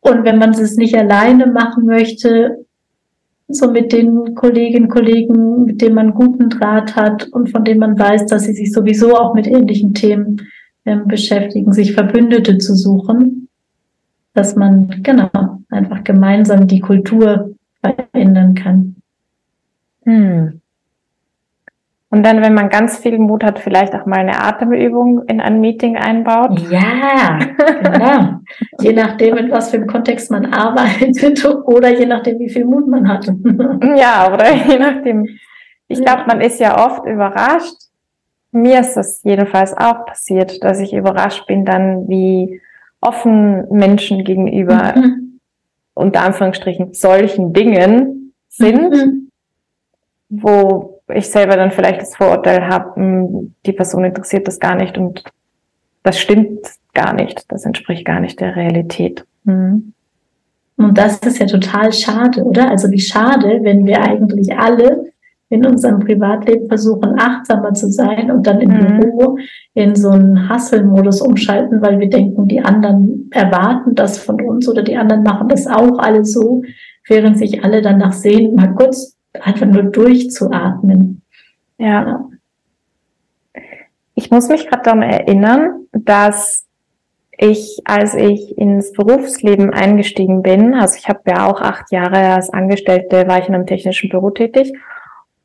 [0.00, 2.64] Und wenn man es nicht alleine machen möchte,
[3.48, 7.80] so mit den Kolleginnen und Kollegen, mit denen man guten Draht hat und von denen
[7.80, 10.42] man weiß, dass sie sich sowieso auch mit ähnlichen Themen
[10.84, 13.45] ähm, beschäftigen, sich Verbündete zu suchen,
[14.36, 15.30] dass man genau
[15.70, 18.96] einfach gemeinsam die Kultur verändern kann.
[20.04, 20.60] Hm.
[22.08, 25.60] Und dann, wenn man ganz viel Mut hat, vielleicht auch mal eine Atemübung in ein
[25.60, 26.60] Meeting einbaut.
[26.70, 27.38] Ja,
[27.82, 28.40] genau.
[28.80, 32.86] je nachdem, in was für einem Kontext man arbeitet oder je nachdem, wie viel Mut
[32.86, 33.26] man hat.
[33.96, 35.26] ja, oder je nachdem.
[35.88, 37.76] Ich glaube, man ist ja oft überrascht.
[38.52, 42.60] Mir ist das jedenfalls auch passiert, dass ich überrascht bin dann, wie
[43.00, 45.26] offen Menschen gegenüber mhm
[45.96, 49.30] unter Anführungsstrichen solchen Dingen sind, mhm.
[50.28, 54.98] wo ich selber dann vielleicht das Vorurteil habe, hm, die Person interessiert das gar nicht
[54.98, 55.24] und
[56.02, 56.60] das stimmt
[56.92, 59.24] gar nicht, das entspricht gar nicht der Realität.
[59.44, 59.94] Mhm.
[60.76, 62.70] Und das ist ja total schade, oder?
[62.70, 65.12] Also wie schade, wenn wir eigentlich alle
[65.48, 69.00] in unserem Privatleben versuchen, achtsamer zu sein und dann im mhm.
[69.00, 69.38] Büro
[69.74, 74.82] in so einen Hustle-Modus umschalten, weil wir denken, die anderen erwarten das von uns oder
[74.82, 76.62] die anderen machen das auch alle so,
[77.08, 81.22] während sich alle danach sehen, mal kurz einfach nur durchzuatmen.
[81.78, 82.28] Ja.
[84.14, 86.66] Ich muss mich gerade daran erinnern, dass
[87.38, 92.50] ich, als ich ins Berufsleben eingestiegen bin, also ich habe ja auch acht Jahre als
[92.50, 94.72] Angestellte, war ich in einem technischen Büro tätig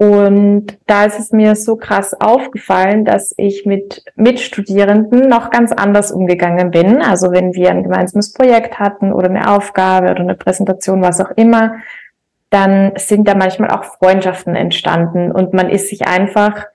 [0.02, 6.12] und da ist es mir so krass aufgefallen, dass ich mit Mitstudierenden noch ganz anders
[6.12, 7.04] umgegangen bin.
[7.04, 11.30] Also wenn wir ein gemeinsames Projekt hatten oder eine Aufgabe oder eine Präsentation, was auch
[11.36, 11.76] immer,
[12.50, 16.66] dann sind da manchmal auch Freundschaften entstanden und man ist sich einfach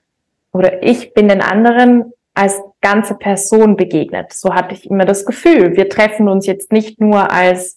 [0.53, 4.31] oder ich bin den anderen als ganze Person begegnet.
[4.31, 5.75] So hatte ich immer das Gefühl.
[5.75, 7.75] Wir treffen uns jetzt nicht nur als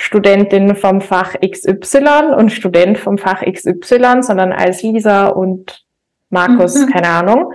[0.00, 5.84] Studentin vom Fach XY und Student vom Fach XY, sondern als Lisa und
[6.30, 6.90] Markus, mhm.
[6.90, 7.52] keine Ahnung,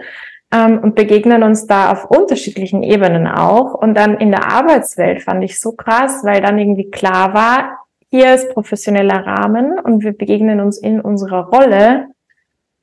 [0.54, 3.74] ähm, und begegnen uns da auf unterschiedlichen Ebenen auch.
[3.74, 7.80] Und dann in der Arbeitswelt fand ich so krass, weil dann irgendwie klar war,
[8.12, 12.10] hier ist professioneller Rahmen und wir begegnen uns in unserer Rolle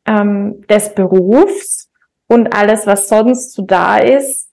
[0.06, 1.88] ähm, des Berufs
[2.26, 4.48] und alles, was sonst so da ist,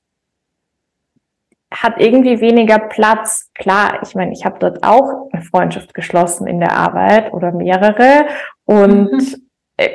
[1.71, 3.49] hat irgendwie weniger Platz.
[3.53, 8.25] Klar, ich meine, ich habe dort auch eine Freundschaft geschlossen in der Arbeit oder mehrere
[8.65, 9.47] und mhm.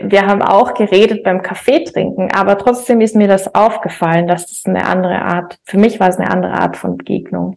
[0.03, 4.63] wir haben auch geredet beim Kaffee trinken, aber trotzdem ist mir das aufgefallen, dass das
[4.67, 7.57] eine andere Art, für mich war es eine andere Art von Begegnung.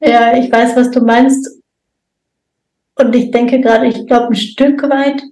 [0.00, 1.60] Ja, ich weiß, was du meinst.
[2.96, 5.22] Und ich denke gerade, ich glaube, ein Stück weit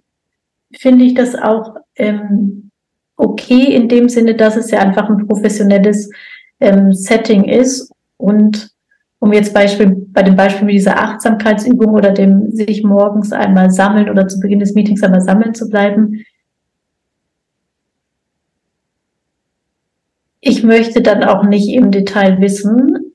[0.74, 2.70] finde ich das auch ähm,
[3.16, 6.10] okay in dem Sinne, dass es ja einfach ein professionelles
[6.60, 7.92] ähm, Setting ist.
[8.16, 8.70] Und
[9.20, 14.08] um jetzt Beispiel, bei dem Beispiel mit dieser Achtsamkeitsübung oder dem sich morgens einmal sammeln
[14.08, 16.24] oder zu Beginn des Meetings einmal sammeln zu bleiben,
[20.40, 23.12] ich möchte dann auch nicht im Detail wissen,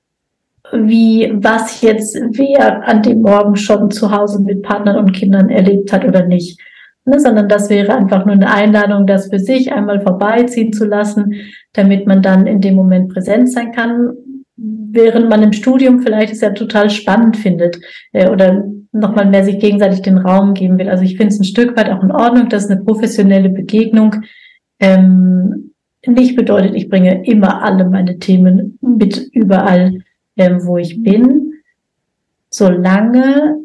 [0.71, 5.93] wie, was jetzt wer an dem Morgen schon zu Hause mit Partnern und Kindern erlebt
[5.93, 6.59] hat oder nicht.
[7.05, 11.33] Ne, sondern das wäre einfach nur eine Einladung, das für sich einmal vorbeiziehen zu lassen,
[11.73, 14.13] damit man dann in dem Moment präsent sein kann,
[14.55, 17.77] während man im Studium vielleicht es ja total spannend findet
[18.13, 18.63] äh, oder
[18.93, 20.87] nochmal mehr sich gegenseitig den Raum geben will.
[20.87, 24.15] Also ich finde es ein Stück weit auch in Ordnung, dass eine professionelle Begegnung
[24.79, 25.71] ähm,
[26.05, 29.99] nicht bedeutet, ich bringe immer alle meine Themen mit überall,
[30.37, 31.53] ähm, wo ich bin,
[32.49, 33.62] solange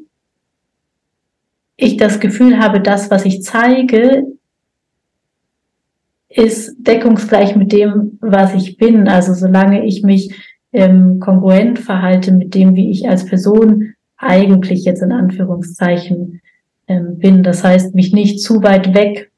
[1.79, 4.27] ich das Gefühl habe, das, was ich zeige,
[6.29, 9.09] ist deckungsgleich mit dem, was ich bin.
[9.09, 10.35] Also solange ich mich
[10.73, 16.43] ähm, kongruent verhalte mit dem, wie ich als Person eigentlich jetzt in Anführungszeichen
[16.89, 17.43] ähm, bin.
[17.45, 19.31] Das heißt, mich nicht zu weit weg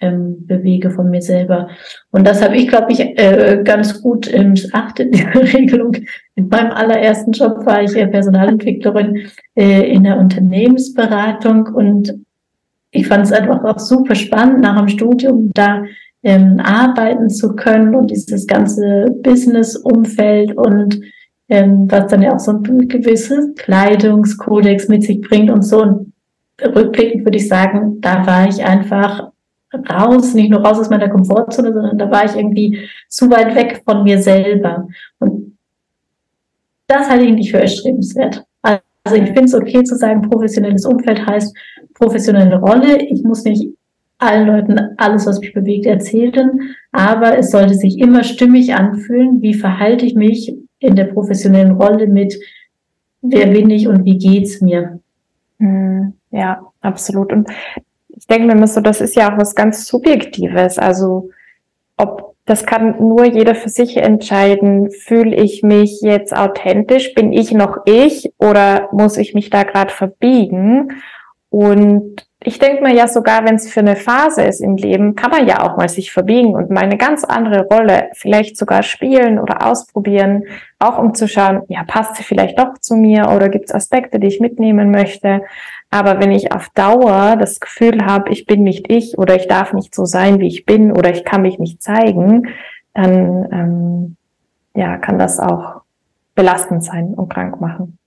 [0.00, 1.68] ähm, bewege von mir selber.
[2.10, 5.94] Und das habe ich, glaube ich, äh, ganz gut ähm, achtet, die Regelung.
[6.34, 12.14] In meinem allerersten Job war ich Personalentwicklerin äh, in der Unternehmensberatung und
[12.90, 15.84] ich fand es einfach auch super spannend, nach dem Studium da
[16.22, 21.00] ähm, arbeiten zu können und dieses ganze Business-Umfeld und
[21.48, 25.82] ähm, was dann ja auch so ein gewisses Kleidungskodex mit sich bringt und so.
[25.82, 26.12] Und
[26.62, 29.32] rückblickend würde ich sagen, da war ich einfach
[29.90, 33.82] raus, nicht nur raus aus meiner Komfortzone, sondern da war ich irgendwie zu weit weg
[33.84, 34.86] von mir selber.
[35.18, 35.58] Und
[36.86, 38.44] das halte ich nicht für erstrebenswert.
[39.04, 41.56] Also ich finde es okay zu sagen, professionelles Umfeld heißt
[41.94, 43.02] professionelle Rolle.
[43.02, 43.68] Ich muss nicht
[44.18, 49.42] allen Leuten alles, was mich bewegt, erzählen, aber es sollte sich immer stimmig anfühlen.
[49.42, 52.38] Wie verhalte ich mich in der professionellen Rolle mit,
[53.20, 55.00] wer bin ich und wie geht's mir?
[55.58, 57.32] Hm, ja, absolut.
[57.32, 57.50] Und
[58.08, 60.78] ich denke mir so, das ist ja auch was ganz Subjektives.
[60.78, 61.30] Also
[61.96, 67.52] ob das kann nur jeder für sich entscheiden, fühle ich mich jetzt authentisch, bin ich
[67.52, 71.00] noch ich oder muss ich mich da gerade verbiegen?
[71.50, 75.30] Und ich denke mir ja sogar, wenn es für eine Phase ist im Leben, kann
[75.30, 79.38] man ja auch mal sich verbiegen und mal eine ganz andere Rolle vielleicht sogar spielen
[79.38, 80.44] oder ausprobieren,
[80.78, 84.18] auch um zu schauen, ja, passt sie vielleicht doch zu mir oder gibt es Aspekte,
[84.18, 85.42] die ich mitnehmen möchte.
[85.90, 89.72] Aber wenn ich auf Dauer das Gefühl habe, ich bin nicht ich oder ich darf
[89.72, 92.48] nicht so sein, wie ich bin oder ich kann mich nicht zeigen,
[92.94, 94.16] dann ähm,
[94.74, 95.82] ja, kann das auch
[96.34, 97.98] belastend sein und krank machen.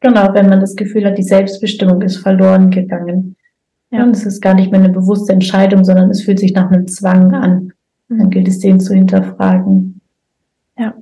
[0.00, 3.35] Genau, wenn man das Gefühl hat, die Selbstbestimmung ist verloren gegangen.
[3.90, 6.70] Ja, und es ist gar nicht mehr eine bewusste Entscheidung, sondern es fühlt sich nach
[6.70, 7.72] einem Zwang an.
[8.08, 10.00] Dann gilt es, den zu hinterfragen.
[10.78, 10.94] Ja.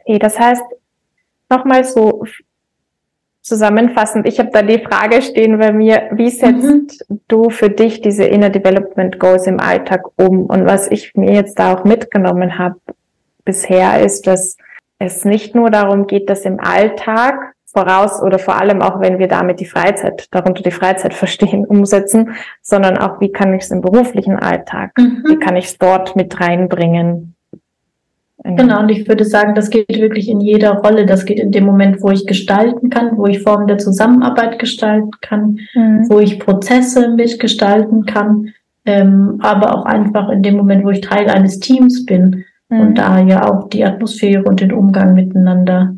[0.00, 0.62] Okay, das heißt,
[1.48, 2.24] nochmal so
[3.42, 7.20] zusammenfassend, ich habe da die Frage stehen bei mir, wie setzt mhm.
[7.28, 10.46] du für dich diese Inner Development Goals im Alltag um?
[10.46, 12.76] Und was ich mir jetzt da auch mitgenommen habe
[13.44, 14.56] bisher ist, dass
[14.98, 19.28] es nicht nur darum geht, dass im Alltag voraus oder vor allem auch, wenn wir
[19.28, 22.30] damit die Freizeit, darunter die Freizeit verstehen, umsetzen,
[22.62, 25.24] sondern auch, wie kann ich es im beruflichen Alltag, mhm.
[25.28, 27.34] wie kann ich es dort mit reinbringen.
[28.42, 31.04] Genau, und ich würde sagen, das geht wirklich in jeder Rolle.
[31.04, 35.10] Das geht in dem Moment, wo ich gestalten kann, wo ich Formen der Zusammenarbeit gestalten
[35.20, 36.06] kann, mhm.
[36.08, 38.54] wo ich Prozesse mitgestalten kann,
[38.86, 42.80] ähm, aber auch einfach in dem Moment, wo ich Teil eines Teams bin mhm.
[42.80, 45.96] und da ja auch die Atmosphäre und den Umgang miteinander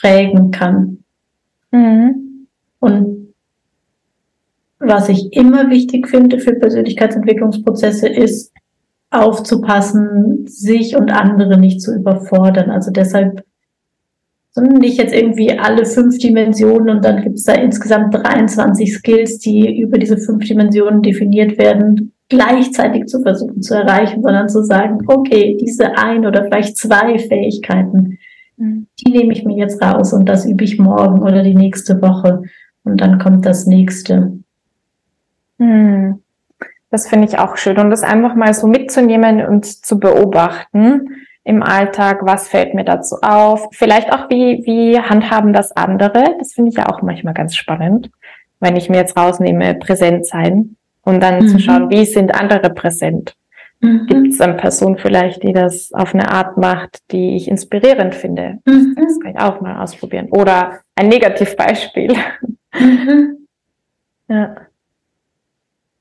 [0.00, 1.04] prägen kann.
[1.70, 2.46] Mhm.
[2.80, 3.34] Und
[4.78, 8.52] was ich immer wichtig finde für Persönlichkeitsentwicklungsprozesse ist,
[9.10, 12.70] aufzupassen, sich und andere nicht zu überfordern.
[12.70, 13.44] Also deshalb
[14.56, 19.38] sondern nicht jetzt irgendwie alle fünf Dimensionen und dann gibt es da insgesamt 23 Skills,
[19.38, 25.00] die über diese fünf Dimensionen definiert werden, gleichzeitig zu versuchen zu erreichen, sondern zu sagen,
[25.08, 28.18] okay, diese ein oder vielleicht zwei Fähigkeiten.
[28.58, 32.42] Die nehme ich mir jetzt raus und das übe ich morgen oder die nächste Woche.
[32.84, 34.38] Und dann kommt das nächste.
[35.58, 36.22] Hm.
[36.90, 37.78] Das finde ich auch schön.
[37.78, 41.08] Und das einfach mal so mitzunehmen und zu beobachten
[41.44, 42.20] im Alltag.
[42.22, 43.68] Was fällt mir dazu auf?
[43.72, 46.36] Vielleicht auch, wie, wie handhaben das andere?
[46.38, 48.10] Das finde ich ja auch manchmal ganz spannend.
[48.60, 51.48] Wenn ich mir jetzt rausnehme, präsent sein und dann mhm.
[51.48, 53.34] zu schauen, wie sind andere präsent?
[53.80, 54.06] Mhm.
[54.06, 58.58] Gibt es eine Person vielleicht, die das auf eine Art macht, die ich inspirierend finde?
[58.64, 58.94] Mhm.
[58.96, 60.28] Das kann ich auch mal ausprobieren.
[60.30, 62.12] Oder ein Negativbeispiel.
[62.78, 63.32] Mhm.
[64.28, 64.56] Ja.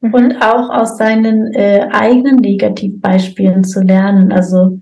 [0.01, 0.13] Mhm.
[0.15, 4.31] Und auch aus seinen äh, eigenen Negativbeispielen zu lernen.
[4.31, 4.79] Also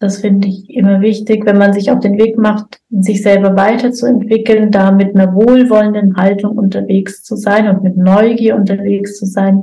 [0.00, 4.72] das finde ich immer wichtig, wenn man sich auf den Weg macht, sich selber weiterzuentwickeln,
[4.72, 9.62] da mit einer wohlwollenden Haltung unterwegs zu sein und mit Neugier unterwegs zu sein,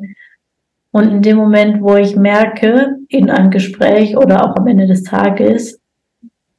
[0.92, 5.04] und in dem Moment, wo ich merke, in einem Gespräch oder auch am Ende des
[5.04, 5.80] Tages,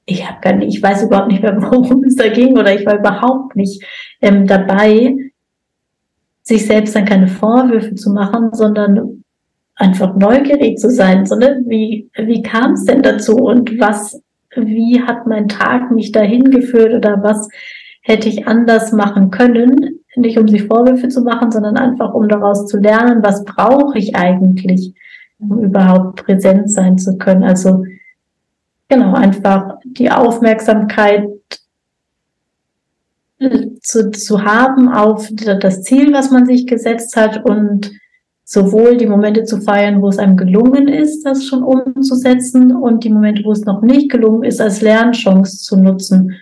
[0.04, 2.86] ich habe gar nicht, ich weiß überhaupt nicht mehr, worum es da ging oder ich
[2.86, 3.84] war überhaupt nicht
[4.20, 5.16] ähm, dabei,
[6.42, 9.24] sich selbst dann keine Vorwürfe zu machen, sondern
[9.76, 14.20] einfach neugierig zu sein, sondern wie, wie kam es denn dazu und was,
[14.54, 17.48] wie hat mein Tag mich dahin geführt oder was
[18.00, 22.66] hätte ich anders machen können, nicht um sich Vorwürfe zu machen, sondern einfach um daraus
[22.66, 24.94] zu lernen, was brauche ich eigentlich,
[25.38, 27.44] um überhaupt präsent sein zu können.
[27.44, 27.84] Also
[28.88, 31.28] genau, einfach die Aufmerksamkeit
[33.82, 37.90] zu, zu haben auf das Ziel, was man sich gesetzt hat und
[38.44, 43.10] sowohl die Momente zu feiern, wo es einem gelungen ist, das schon umzusetzen und die
[43.10, 46.34] Momente, wo es noch nicht gelungen ist, als Lernchance zu nutzen.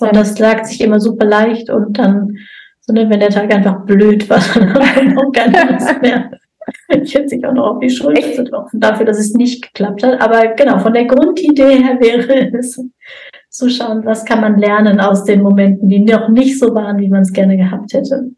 [0.00, 2.36] Und das lag sich immer super leicht und dann,
[2.80, 6.30] so, ne, wenn der Tag einfach blöd war, dann hat man auch keine Lust mehr.
[6.88, 10.02] Ich hätte sich auch noch auf die Schulter zu tropfen dafür, dass es nicht geklappt
[10.02, 10.20] hat.
[10.20, 12.78] Aber genau, von der Grundidee her wäre es
[13.48, 17.08] zu schauen, was kann man lernen aus den Momenten, die noch nicht so waren, wie
[17.08, 18.30] man es gerne gehabt hätte.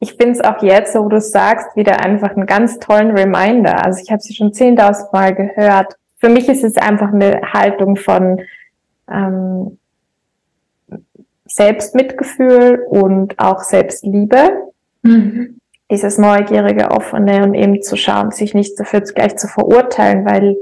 [0.00, 3.84] Ich finde es auch jetzt, so wo du sagst, wieder einfach einen ganz tollen Reminder.
[3.84, 5.94] Also ich habe sie schon zehntausend Mal gehört.
[6.18, 8.40] Für mich ist es einfach eine Haltung von
[9.10, 9.78] ähm,
[11.48, 14.50] Selbstmitgefühl und auch Selbstliebe.
[15.02, 15.58] Mhm
[15.90, 20.56] dieses neugierige, offene und eben zu schauen, sich nicht dafür gleich zu verurteilen, weil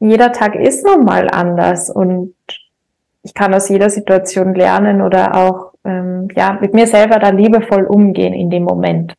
[0.00, 2.34] jeder Tag ist nun mal anders und
[3.22, 7.84] ich kann aus jeder Situation lernen oder auch ähm, ja mit mir selber da liebevoll
[7.84, 9.14] umgehen in dem Moment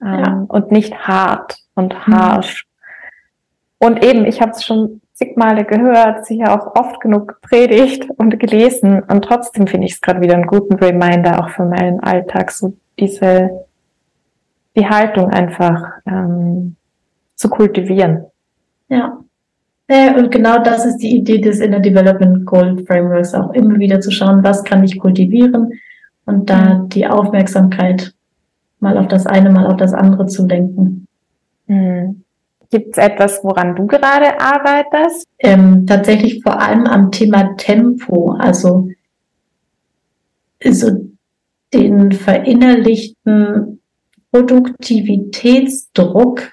[0.00, 0.44] ähm, ja.
[0.48, 2.64] und nicht hart und harsh.
[2.64, 3.86] Mhm.
[3.86, 8.38] Und eben, ich habe es schon zig Male gehört, sicher auch oft genug gepredigt und
[8.40, 12.50] gelesen und trotzdem finde ich es gerade wieder einen guten Reminder auch für meinen Alltag,
[12.50, 13.50] so diese
[14.76, 16.76] die Haltung einfach ähm,
[17.34, 18.24] zu kultivieren.
[18.88, 19.18] Ja.
[19.90, 20.16] ja.
[20.16, 24.10] Und genau das ist die Idee des Inner Development Goal Frameworks, auch immer wieder zu
[24.10, 25.72] schauen, was kann ich kultivieren
[26.24, 26.88] und da mhm.
[26.88, 28.14] die Aufmerksamkeit
[28.78, 31.06] mal auf das eine, mal auf das andere zu lenken.
[31.66, 32.22] Mhm.
[32.70, 35.26] Gibt es etwas, woran du gerade arbeitest?
[35.38, 38.88] Ähm, tatsächlich vor allem am Thema Tempo, also
[40.64, 41.10] so
[41.74, 43.80] den verinnerlichten
[44.30, 46.52] Produktivitätsdruck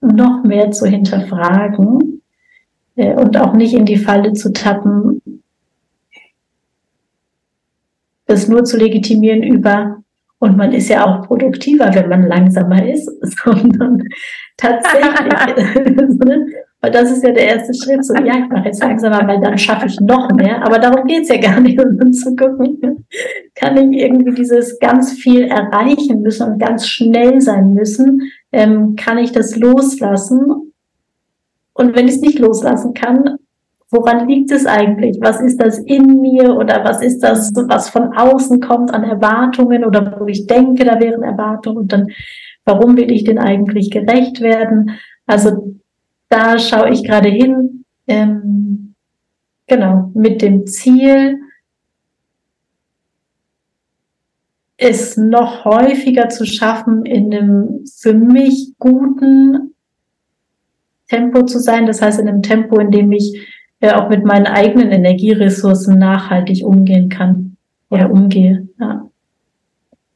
[0.00, 2.22] noch mehr zu hinterfragen
[2.96, 5.42] äh, und auch nicht in die Falle zu tappen,
[8.26, 10.04] das nur zu legitimieren über,
[10.40, 13.06] und man ist ja auch produktiver, wenn man langsamer ist,
[13.44, 14.02] sondern
[14.56, 15.32] tatsächlich,
[16.80, 19.58] Weil das ist ja der erste Schritt, so, ja, ich mache jetzt langsamer, weil dann
[19.58, 20.64] schaffe ich noch mehr.
[20.64, 23.04] Aber darum geht's ja gar nicht, um zu gucken,
[23.54, 29.18] kann ich irgendwie dieses ganz viel erreichen müssen und ganz schnell sein müssen, ähm, kann
[29.18, 30.72] ich das loslassen?
[31.74, 33.36] Und wenn ich es nicht loslassen kann,
[33.90, 35.18] woran liegt es eigentlich?
[35.20, 39.84] Was ist das in mir oder was ist das, was von außen kommt an Erwartungen
[39.84, 42.08] oder wo ich denke, da wären Erwartungen und dann,
[42.64, 44.98] warum will ich denn eigentlich gerecht werden?
[45.26, 45.74] Also
[46.28, 48.94] da schaue ich gerade hin, ähm,
[49.66, 51.40] genau, mit dem Ziel,
[54.82, 59.74] es noch häufiger zu schaffen, in einem für mich guten
[61.08, 61.86] Tempo zu sein.
[61.86, 66.64] Das heißt, in einem Tempo, in dem ich ja auch mit meinen eigenen Energieressourcen nachhaltig
[66.64, 67.56] umgehen kann
[67.88, 68.08] oder ja.
[68.08, 68.68] umgehe.
[68.78, 69.06] Ja.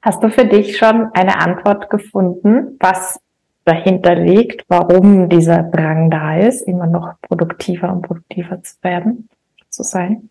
[0.03, 3.21] Hast du für dich schon eine Antwort gefunden, was
[3.65, 9.29] dahinter liegt, warum dieser Drang da ist, immer noch produktiver und produktiver zu werden,
[9.71, 10.29] zu sein?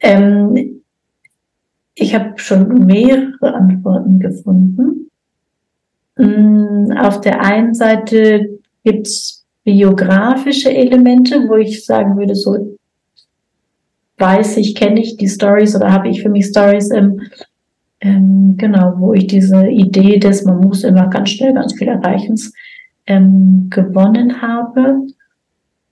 [0.00, 0.82] Ähm,
[1.94, 5.10] ich habe schon mehrere Antworten gefunden.
[6.16, 9.37] Mm, auf der einen Seite gibt's
[9.68, 12.78] biografische Elemente, wo ich sagen würde, so
[14.16, 17.20] weiß ich, kenne ich die Stories oder habe ich für mich Stories im
[18.00, 22.36] ähm, genau, wo ich diese Idee des, man muss immer ganz schnell ganz viel erreichen,
[23.06, 25.02] ähm, gewonnen habe.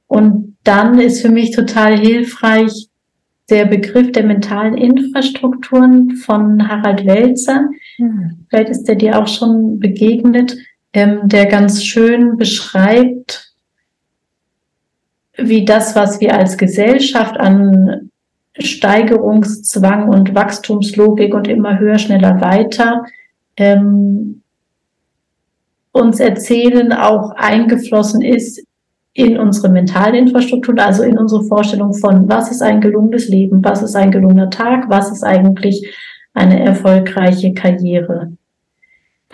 [0.07, 2.89] Und dann ist für mich total hilfreich
[3.51, 7.68] der Begriff der mentalen Infrastrukturen von Harald Welzer.
[7.99, 8.47] Mhm.
[8.49, 10.57] Vielleicht ist der dir auch schon begegnet,
[10.95, 13.45] ähm, der ganz schön beschreibt,
[15.37, 18.11] wie das, was wir als Gesellschaft an
[18.59, 23.05] Steigerungszwang und Wachstumslogik und immer höher, schneller, weiter
[23.57, 24.43] ähm,
[25.93, 28.62] uns erzählen, auch eingeflossen ist
[29.14, 33.82] in unsere mentale Infrastruktur, also in unsere Vorstellung von, was ist ein gelungenes Leben, was
[33.82, 35.91] ist ein gelungener Tag, was ist eigentlich
[36.34, 38.32] eine erfolgreiche Karriere.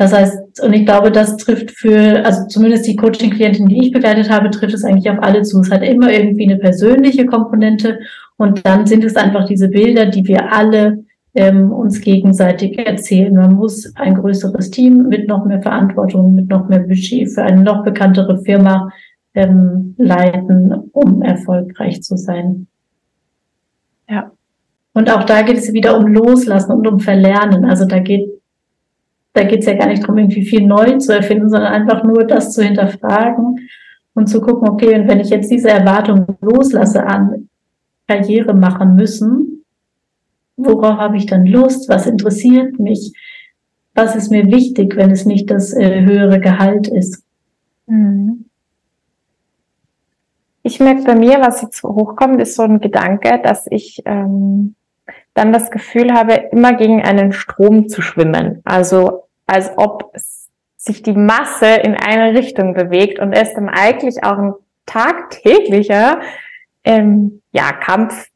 [0.03, 4.29] Das heißt, und ich glaube, das trifft für, also zumindest die Coaching-Klientin, die ich begleitet
[4.31, 5.61] habe, trifft es eigentlich auf alle zu.
[5.61, 8.01] Es hat immer irgendwie eine persönliche Komponente
[8.37, 11.05] und dann sind es einfach diese Bilder, die wir alle
[11.37, 13.33] ähm, uns gegenseitig erzählen.
[13.33, 17.63] Man muss ein größeres Team mit noch mehr Verantwortung, mit noch mehr Budget für eine
[17.63, 18.91] noch bekanntere Firma
[19.35, 22.67] ähm, leiten, um erfolgreich zu sein.
[24.11, 24.33] Ja.
[24.95, 27.65] Und auch da geht es wieder um Loslassen und um Verlernen.
[27.65, 28.42] Also da geht
[29.33, 32.25] da geht es ja gar nicht darum, irgendwie viel neu zu erfinden, sondern einfach nur
[32.25, 33.69] das zu hinterfragen
[34.15, 37.49] und zu gucken, okay, und wenn ich jetzt diese Erwartung loslasse an
[38.09, 39.65] Karriere machen müssen.
[40.57, 41.89] Worauf habe ich dann Lust?
[41.89, 43.13] Was interessiert mich?
[43.95, 47.23] was ist mir wichtig, wenn es nicht das äh, höhere Gehalt ist.
[47.87, 48.47] Mhm.
[50.63, 54.77] Ich merke bei mir, was jetzt hochkommt, ist so ein Gedanke, dass ich ähm,
[55.35, 58.61] dann das Gefühl habe, immer gegen einen Strom zu schwimmen.
[58.65, 60.13] Also als ob
[60.77, 64.55] sich die Masse in eine Richtung bewegt und es dann eigentlich auch ein
[64.87, 66.21] tagtäglicher
[66.85, 68.29] ähm, ja, Kampf,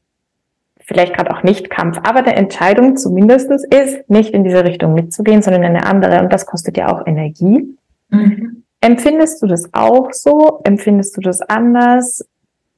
[0.79, 5.43] vielleicht gerade auch nicht Kampf, aber der Entscheidung zumindestens ist, nicht in diese Richtung mitzugehen,
[5.43, 6.21] sondern in eine andere.
[6.21, 7.77] Und das kostet ja auch Energie.
[8.11, 8.63] Mhm.
[8.81, 10.61] Empfindest du das auch so?
[10.63, 12.25] Empfindest du das anders?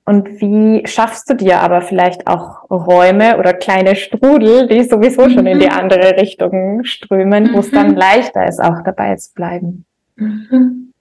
[0.08, 5.30] Und wie schaffst du dir aber vielleicht auch Räume oder kleine Strudel, die sowieso mhm.
[5.30, 5.72] schon in die mhm.
[5.72, 7.52] andere Richtung strömen, mhm.
[7.52, 7.96] wo es dann mhm.
[7.96, 9.84] leichter ist, auch dabei zu bleiben?
[10.16, 10.94] Mhm.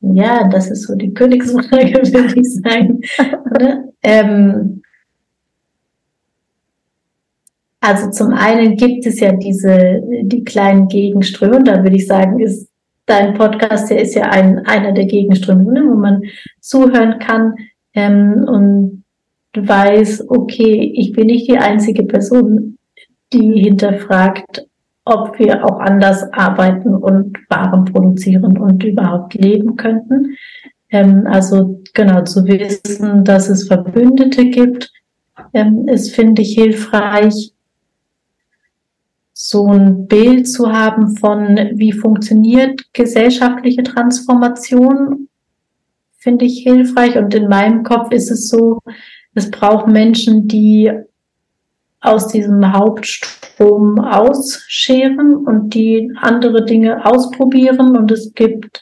[0.00, 3.00] Ja, das ist so die Königsfrage, würde ich sagen.
[4.04, 4.82] ähm,
[7.80, 12.38] also zum einen gibt es ja diese, die kleinen Gegenströme, und da würde ich sagen,
[12.38, 12.68] ist
[13.06, 16.22] dein Podcast, der ist ja ein, einer der Gegenströme, wo man
[16.60, 17.54] zuhören kann
[17.94, 19.04] ähm, und
[19.56, 22.78] weiß, okay, ich bin nicht die einzige Person,
[23.32, 24.66] die hinterfragt,
[25.04, 30.36] ob wir auch anders arbeiten und Waren produzieren und überhaupt leben könnten.
[30.90, 34.90] Ähm, also genau zu wissen, dass es Verbündete gibt,
[35.52, 37.53] ähm, ist, finde ich, hilfreich
[39.46, 45.28] so ein Bild zu haben von, wie funktioniert gesellschaftliche Transformation,
[46.16, 47.18] finde ich hilfreich.
[47.18, 48.78] Und in meinem Kopf ist es so,
[49.34, 50.90] es braucht Menschen, die
[52.00, 57.98] aus diesem Hauptstrom ausscheren und die andere Dinge ausprobieren.
[57.98, 58.80] Und es gibt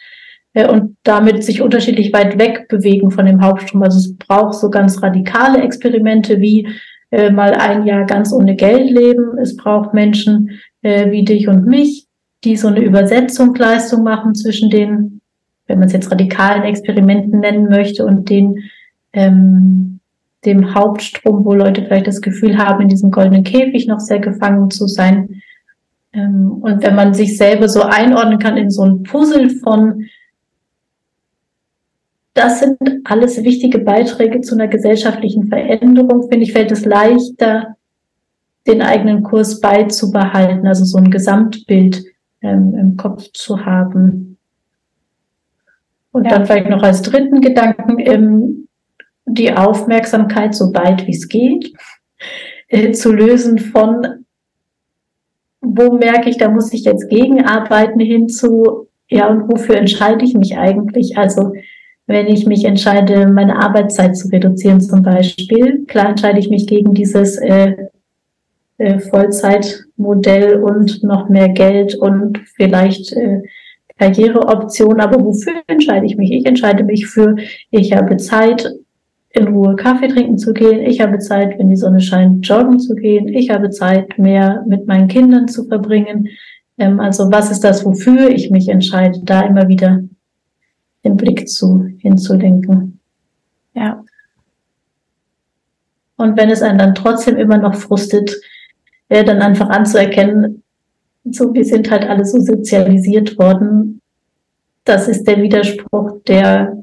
[0.52, 3.82] äh, und damit sich unterschiedlich weit weg bewegen von dem Hauptstrom.
[3.82, 6.68] Also es braucht so ganz radikale Experimente wie
[7.12, 9.38] äh, mal ein Jahr ganz ohne Geld leben.
[9.38, 10.50] Es braucht Menschen
[10.82, 12.06] äh, wie dich und mich,
[12.42, 15.20] die so eine Übersetzungsleistung machen zwischen den,
[15.66, 18.64] wenn man es jetzt radikalen Experimenten nennen möchte, und den
[19.12, 20.00] ähm,
[20.44, 24.70] dem Hauptstrom, wo Leute vielleicht das Gefühl haben, in diesem goldenen Käfig noch sehr gefangen
[24.70, 25.42] zu sein.
[26.12, 30.06] Ähm, und wenn man sich selber so einordnen kann in so ein Puzzle von
[32.34, 36.28] das sind alles wichtige Beiträge zu einer gesellschaftlichen Veränderung.
[36.28, 37.76] Finde ich, fällt es leichter,
[38.66, 42.04] den eigenen Kurs beizubehalten, also so ein Gesamtbild
[42.40, 44.38] ähm, im Kopf zu haben.
[46.12, 46.30] Und ja.
[46.30, 48.68] dann vielleicht noch als dritten Gedanken ähm,
[49.26, 51.72] die Aufmerksamkeit, so weit wie es geht,
[52.68, 54.24] äh, zu lösen von,
[55.60, 60.56] wo merke ich, da muss ich jetzt gegenarbeiten hinzu, ja, und wofür entscheide ich mich
[60.56, 61.18] eigentlich?
[61.18, 61.52] Also
[62.06, 65.84] wenn ich mich entscheide, meine Arbeitszeit zu reduzieren zum Beispiel.
[65.86, 67.74] Klar entscheide ich mich gegen dieses äh,
[68.78, 73.42] äh, Vollzeitmodell und noch mehr Geld und vielleicht äh,
[73.98, 76.32] Karriereoption, aber wofür entscheide ich mich?
[76.32, 77.36] Ich entscheide mich für,
[77.70, 78.68] ich habe Zeit,
[79.34, 80.80] in Ruhe Kaffee trinken zu gehen.
[80.80, 83.28] Ich habe Zeit, wenn die Sonne scheint, joggen zu gehen.
[83.28, 86.28] Ich habe Zeit, mehr mit meinen Kindern zu verbringen.
[86.78, 90.02] Ähm, also was ist das, wofür ich mich entscheide, da immer wieder
[91.04, 93.00] den Blick zu hinzulenken.
[93.74, 94.04] Ja.
[96.16, 98.34] Und wenn es einen dann trotzdem immer noch frustet,
[99.08, 100.62] wäre dann einfach anzuerkennen,
[101.24, 104.00] so wir sind halt alle so sozialisiert worden.
[104.84, 106.82] Das ist der Widerspruch, der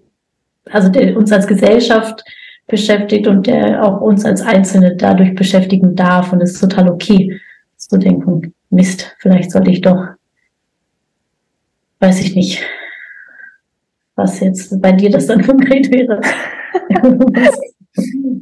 [0.71, 2.23] also der uns als Gesellschaft
[2.67, 6.31] beschäftigt und der auch uns als Einzelne dadurch beschäftigen darf.
[6.31, 7.39] Und es ist total okay
[7.77, 10.09] zu denken, Mist, vielleicht sollte ich doch,
[11.99, 12.61] weiß ich nicht,
[14.19, 16.21] was jetzt bei dir das dann konkret wäre.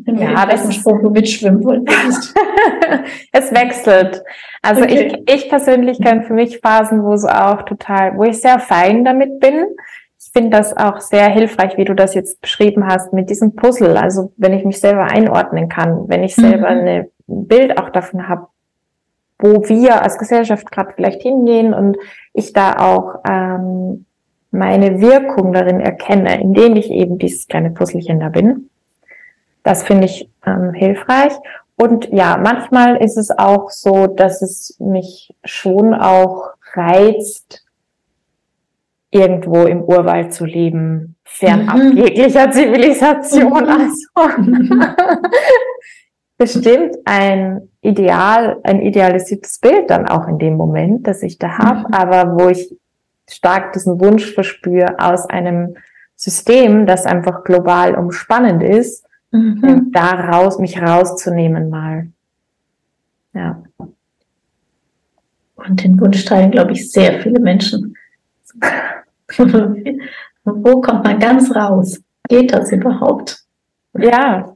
[0.05, 2.35] ja, das ist Spruch du mitschwimmen wolltest.
[3.31, 4.23] es wechselt.
[4.61, 5.21] Also okay.
[5.25, 9.05] ich, ich persönlich kenne für mich Phasen, wo es auch total, wo ich sehr fein
[9.05, 9.65] damit bin.
[10.19, 13.97] Ich finde das auch sehr hilfreich, wie du das jetzt beschrieben hast, mit diesem Puzzle.
[13.97, 16.87] Also wenn ich mich selber einordnen kann, wenn ich selber mhm.
[16.87, 18.47] ein Bild auch davon habe,
[19.39, 21.97] wo wir als Gesellschaft gerade vielleicht hingehen und
[22.33, 24.06] ich da auch ähm,
[24.57, 28.69] meine Wirkung darin erkenne, indem ich eben dieses kleine Puzzlechen da bin.
[29.63, 31.33] Das finde ich ähm, hilfreich.
[31.75, 37.63] Und ja, manchmal ist es auch so, dass es mich schon auch reizt,
[39.11, 41.97] irgendwo im Urwald zu leben, fernab mhm.
[41.97, 43.63] jeglicher Zivilisation.
[43.63, 43.69] Mhm.
[43.69, 45.17] Also
[46.37, 51.79] bestimmt ein Ideal, ein idealisiertes Bild dann auch in dem Moment, das ich da habe,
[51.79, 51.93] mhm.
[51.93, 52.75] aber wo ich
[53.29, 55.75] stark diesen Wunsch verspüre aus einem
[56.15, 59.91] System, das einfach global umspannend ist, mhm.
[59.91, 62.07] da raus, mich rauszunehmen mal.
[63.33, 63.61] Ja.
[65.55, 67.95] Und den Wunsch teilen, glaube ich, sehr viele Menschen.
[70.43, 72.01] Wo kommt man ganz raus?
[72.29, 73.43] Geht das überhaupt?
[73.93, 74.55] Ja,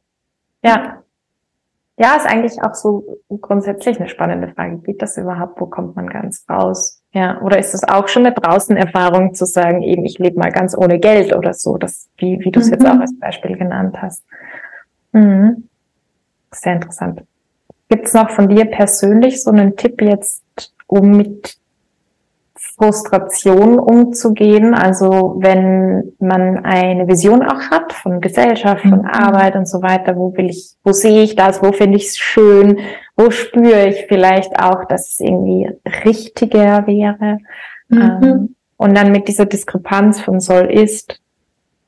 [0.63, 1.03] ja.
[1.97, 4.77] Ja, ist eigentlich auch so grundsätzlich eine spannende Frage.
[4.79, 5.59] Geht das überhaupt?
[5.59, 7.00] Wo kommt man ganz raus?
[7.13, 10.77] Ja, oder ist es auch schon eine Draußenerfahrung zu sagen, eben ich lebe mal ganz
[10.77, 12.73] ohne Geld oder so, das, wie, wie du es mhm.
[12.73, 14.23] jetzt auch als Beispiel genannt hast.
[15.11, 15.67] Mhm.
[16.51, 17.23] Sehr interessant.
[17.89, 20.43] Gibt es noch von dir persönlich so einen Tipp jetzt,
[20.87, 21.57] um mit
[22.55, 24.73] Frustration umzugehen?
[24.73, 29.05] Also wenn man eine Vision auch hat von Gesellschaft, von mhm.
[29.05, 32.17] Arbeit und so weiter, wo will ich, wo sehe ich das, wo finde ich es
[32.17, 32.79] schön,
[33.21, 35.69] wo spüre ich vielleicht auch, dass es irgendwie
[36.05, 37.37] richtiger wäre?
[37.89, 38.01] Mhm.
[38.01, 41.19] Ähm, und dann mit dieser Diskrepanz von soll ist,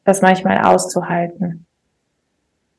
[0.06, 1.66] das manchmal auszuhalten.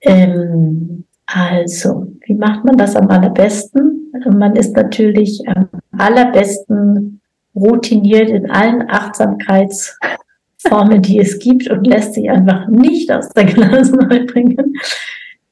[0.02, 4.12] Ähm, also, wie macht man das am allerbesten?
[4.24, 7.20] Man ist natürlich am allerbesten
[7.56, 14.26] routiniert in allen Achtsamkeitsformen, die es gibt und lässt sich einfach nicht aus der Glasneu
[14.26, 14.76] bringen.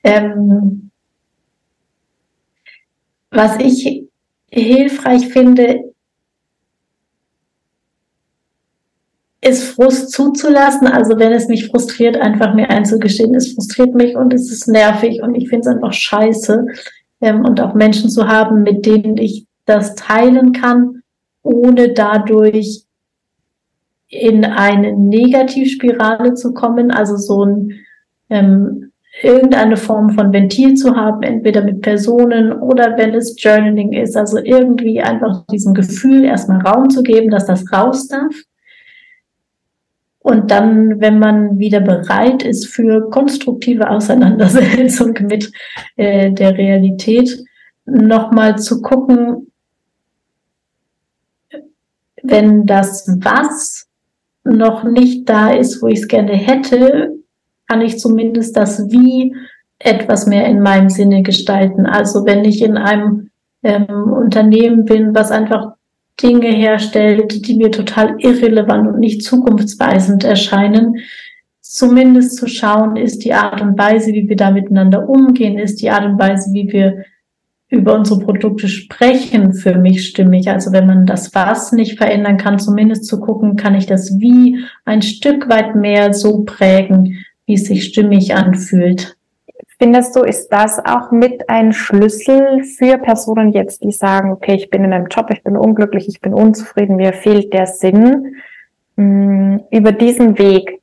[0.04, 0.91] Ähm,
[3.32, 4.04] was ich
[4.50, 5.92] hilfreich finde,
[9.40, 10.86] ist Frust zuzulassen.
[10.86, 15.22] Also wenn es mich frustriert, einfach mir einzugestehen, es frustriert mich und es ist nervig
[15.22, 16.66] und ich finde es einfach scheiße.
[17.20, 21.02] Ähm, und auch Menschen zu haben, mit denen ich das teilen kann,
[21.42, 22.84] ohne dadurch
[24.08, 26.90] in eine Negativspirale zu kommen.
[26.90, 27.80] Also so ein
[28.28, 34.16] ähm, irgendeine Form von Ventil zu haben, entweder mit Personen oder wenn es Journaling ist.
[34.16, 38.34] Also irgendwie einfach diesem Gefühl erstmal Raum zu geben, dass das raus darf
[40.22, 45.52] und dann, wenn man wieder bereit ist für konstruktive Auseinandersetzung mit
[45.96, 47.44] äh, der Realität,
[47.84, 49.50] nochmal zu gucken,
[52.22, 53.88] wenn das Was
[54.44, 57.12] noch nicht da ist, wo ich es gerne hätte,
[57.72, 59.34] kann ich zumindest das Wie
[59.78, 61.86] etwas mehr in meinem Sinne gestalten.
[61.86, 63.30] Also wenn ich in einem
[63.62, 65.72] ähm, Unternehmen bin, was einfach
[66.22, 70.98] Dinge herstellt, die mir total irrelevant und nicht zukunftsweisend erscheinen.
[71.62, 75.88] Zumindest zu schauen, ist die Art und Weise, wie wir da miteinander umgehen, ist die
[75.88, 77.06] Art und Weise, wie wir
[77.70, 80.50] über unsere Produkte sprechen, für mich stimmig.
[80.50, 84.58] Also wenn man das Was nicht verändern kann, zumindest zu gucken, kann ich das Wie
[84.84, 89.18] ein Stück weit mehr so prägen, wie es sich stimmig anfühlt.
[89.78, 94.70] Findest du, ist das auch mit ein Schlüssel für Personen jetzt, die sagen, okay, ich
[94.70, 98.36] bin in einem Job, ich bin unglücklich, ich bin unzufrieden, mir fehlt der Sinn,
[98.96, 100.80] mm, über diesen Weg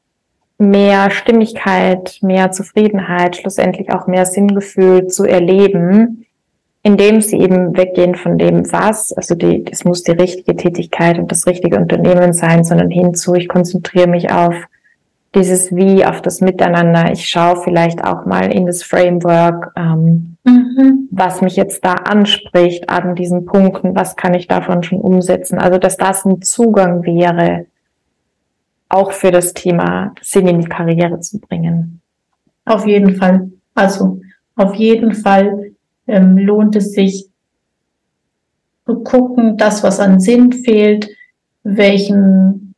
[0.60, 6.28] mehr Stimmigkeit, mehr Zufriedenheit, schlussendlich auch mehr Sinngefühl zu erleben,
[6.84, 11.32] indem sie eben weggehen von dem was, also die, das muss die richtige Tätigkeit und
[11.32, 14.54] das richtige Unternehmen sein, sondern hinzu, ich konzentriere mich auf
[15.36, 17.12] dieses Wie auf das Miteinander.
[17.12, 21.08] Ich schaue vielleicht auch mal in das Framework, ähm, mhm.
[21.12, 25.60] was mich jetzt da anspricht an diesen Punkten, was kann ich davon schon umsetzen.
[25.60, 27.68] Also dass das ein Zugang wäre,
[28.90, 32.02] auch für das Thema Sinn in die Karriere zu bringen.
[32.66, 33.52] Auf jeden Fall.
[33.76, 34.20] Also
[34.56, 35.72] auf jeden Fall
[36.08, 37.28] ähm, lohnt es sich
[38.86, 41.08] zu gucken, das, was an Sinn fehlt,
[41.64, 42.69] welchen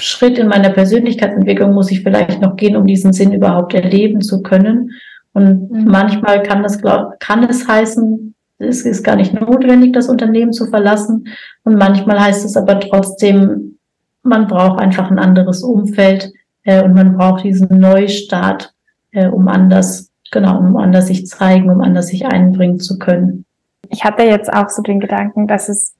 [0.00, 4.42] Schritt in meiner Persönlichkeitsentwicklung muss ich vielleicht noch gehen, um diesen Sinn überhaupt erleben zu
[4.42, 4.90] können.
[5.32, 5.84] Und mhm.
[5.84, 10.66] manchmal kann das, glaub, kann es heißen, es ist gar nicht notwendig, das Unternehmen zu
[10.66, 11.28] verlassen.
[11.64, 13.78] Und manchmal heißt es aber trotzdem,
[14.22, 16.32] man braucht einfach ein anderes Umfeld
[16.64, 18.74] äh, und man braucht diesen Neustart,
[19.12, 23.46] äh, um anders, genau, um anders sich zeigen, um anders sich einbringen zu können.
[23.88, 25.94] Ich hatte jetzt auch so den Gedanken, dass es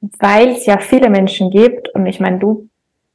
[0.00, 2.68] weil es ja viele Menschen gibt und ich meine, du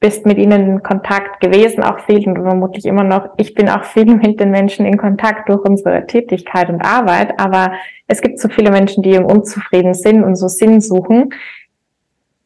[0.03, 3.29] bist mit ihnen in Kontakt gewesen, auch viel und vermutlich immer noch.
[3.37, 7.71] Ich bin auch viel mit den Menschen in Kontakt durch unsere Tätigkeit und Arbeit, aber
[8.07, 11.33] es gibt so viele Menschen, die im Unzufrieden sind und so Sinn suchen.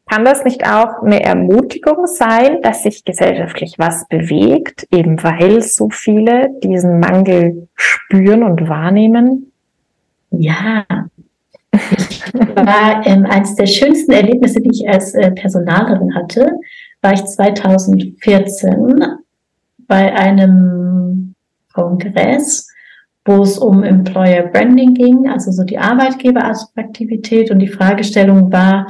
[0.08, 5.90] Kann das nicht auch eine Ermutigung sein, dass sich gesellschaftlich was bewegt, eben weil so
[5.90, 9.52] viele diesen Mangel spüren und wahrnehmen?
[10.30, 10.86] Ja,
[11.72, 16.50] war ähm, eines der schönsten Erlebnisse, die ich als äh, Personalerin hatte,
[17.02, 19.02] war ich 2014
[19.86, 21.34] bei einem
[21.72, 22.68] Kongress,
[23.24, 28.86] wo es um Employer Branding ging, also so die Arbeitgeberattraktivität und die Fragestellung war,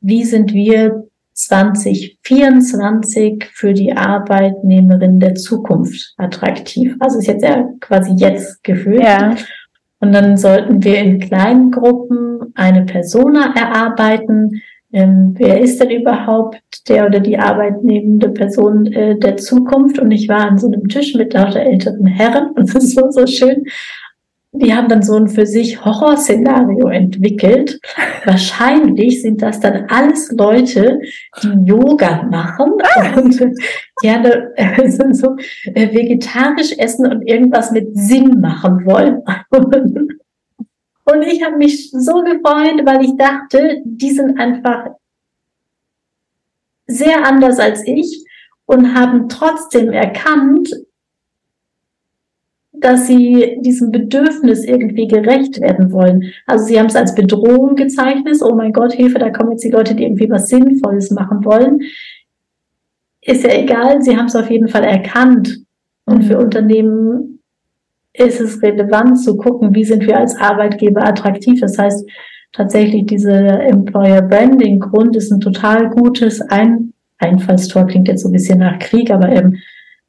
[0.00, 6.96] wie sind wir 2024 für die Arbeitnehmerin der Zukunft attraktiv?
[6.98, 9.02] Also ist jetzt ja quasi jetzt gefühlt.
[9.02, 9.36] Ja.
[10.00, 14.62] Und dann sollten wir in kleinen Gruppen eine Persona erarbeiten.
[14.92, 19.98] Ähm, wer ist denn überhaupt der oder die arbeitnehmende Person äh, der Zukunft?
[19.98, 23.26] Und ich war an so einem Tisch mit lauter älteren Herren und das war so
[23.26, 23.64] schön
[24.52, 27.80] die haben dann so ein für sich Horrorszenario entwickelt.
[28.24, 31.00] Wahrscheinlich sind das dann alles Leute,
[31.42, 32.72] die Yoga machen
[33.16, 33.38] und
[34.00, 35.36] gerne äh, so
[35.74, 39.22] äh, vegetarisch essen und irgendwas mit Sinn machen wollen.
[41.10, 44.88] Und ich habe mich so gefreut, weil ich dachte, die sind einfach
[46.86, 48.26] sehr anders als ich
[48.66, 50.68] und haben trotzdem erkannt,
[52.80, 56.32] dass sie diesem Bedürfnis irgendwie gerecht werden wollen.
[56.46, 58.36] Also sie haben es als Bedrohung gezeichnet.
[58.42, 61.80] Oh mein Gott, Hilfe, da kommen jetzt die Leute, die irgendwie was Sinnvolles machen wollen.
[63.20, 65.58] Ist ja egal, sie haben es auf jeden Fall erkannt.
[66.04, 67.40] Und für Unternehmen
[68.14, 71.60] ist es relevant zu gucken, wie sind wir als Arbeitgeber attraktiv.
[71.60, 72.08] Das heißt,
[72.52, 78.32] tatsächlich diese Employer Branding Grund ist ein total gutes ein Einfallstor, klingt jetzt so ein
[78.32, 79.58] bisschen nach Krieg, aber eben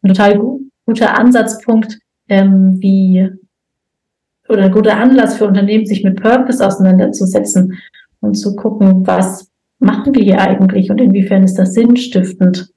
[0.02, 0.40] ein total
[0.86, 2.00] guter Ansatzpunkt,
[2.30, 3.30] ähm, wie
[4.48, 7.78] oder ein guter Anlass für Unternehmen, sich mit Purpose auseinanderzusetzen
[8.20, 9.50] und zu gucken, was
[9.80, 12.72] machen wir hier eigentlich und inwiefern ist das sinnstiftend.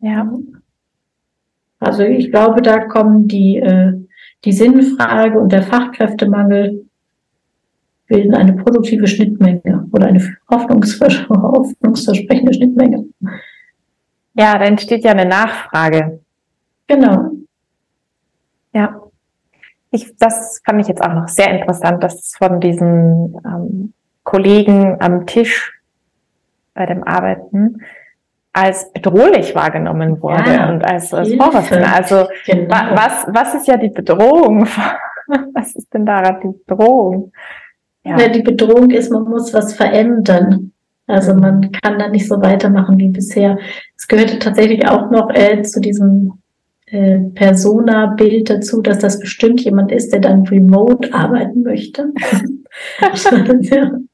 [0.00, 0.32] Ja.
[1.78, 3.92] Also ich glaube, da kommen die, äh,
[4.44, 6.86] die Sinnfrage und der Fachkräftemangel
[8.06, 13.06] bilden eine produktive Schnittmenge oder eine hoffnungsvers hoffnungsversprechende Schnittmenge.
[14.34, 16.20] Ja, da entsteht ja eine Nachfrage.
[16.86, 17.30] Genau.
[18.74, 19.00] Ja.
[19.90, 23.94] Ich, das fand ich jetzt auch noch sehr interessant, dass von diesen ähm,
[24.24, 25.80] Kollegen am Tisch
[26.74, 27.80] bei dem Arbeiten
[28.52, 31.84] als bedrohlich wahrgenommen wurde ja, und als, als Horrorfilm.
[31.84, 32.74] Also genau.
[32.74, 34.66] was, was ist ja die Bedrohung?
[35.54, 37.32] was ist denn daran die Bedrohung?
[38.04, 38.18] Ja.
[38.18, 38.28] ja.
[38.28, 40.72] die Bedrohung ist, man muss was verändern.
[41.06, 43.58] Also man kann da nicht so weitermachen wie bisher.
[43.96, 46.40] Es gehörte tatsächlich auch noch äh, zu diesem
[46.94, 52.12] äh, Persona-Bild dazu, dass das bestimmt jemand ist, der dann remote arbeiten möchte.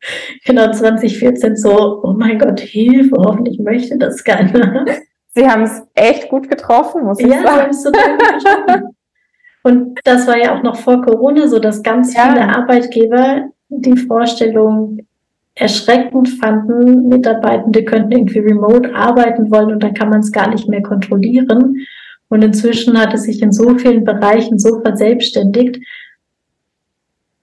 [0.47, 4.87] genau 2014 so, oh mein Gott, Hilfe, hoffentlich möchte das keiner.
[5.35, 7.73] Sie haben es echt gut getroffen, muss ich ja, sagen.
[7.73, 8.83] Sie total
[9.63, 12.31] Und das war ja auch noch vor Corona so, dass ganz ja.
[12.31, 15.01] viele Arbeitgeber die Vorstellung
[15.55, 20.67] erschreckend fanden, Mitarbeitende könnten irgendwie remote arbeiten wollen und dann kann man es gar nicht
[20.67, 21.77] mehr kontrollieren.
[22.31, 25.79] Und inzwischen hat es sich in so vielen Bereichen so verselbstständigt,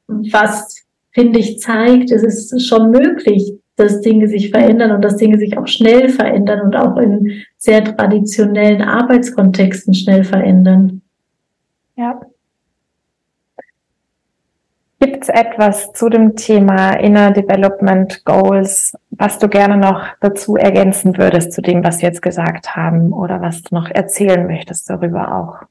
[0.08, 5.38] was, finde ich, zeigt, es ist schon möglich, dass Dinge sich verändern und dass Dinge
[5.38, 11.02] sich auch schnell verändern und auch in sehr traditionellen Arbeitskontexten schnell verändern.
[11.98, 12.22] Ja.
[15.00, 21.18] Gibt es etwas zu dem Thema Inner Development Goals, was du gerne noch dazu ergänzen
[21.20, 25.36] würdest zu dem, was wir jetzt gesagt haben oder was du noch erzählen möchtest darüber
[25.36, 25.68] auch?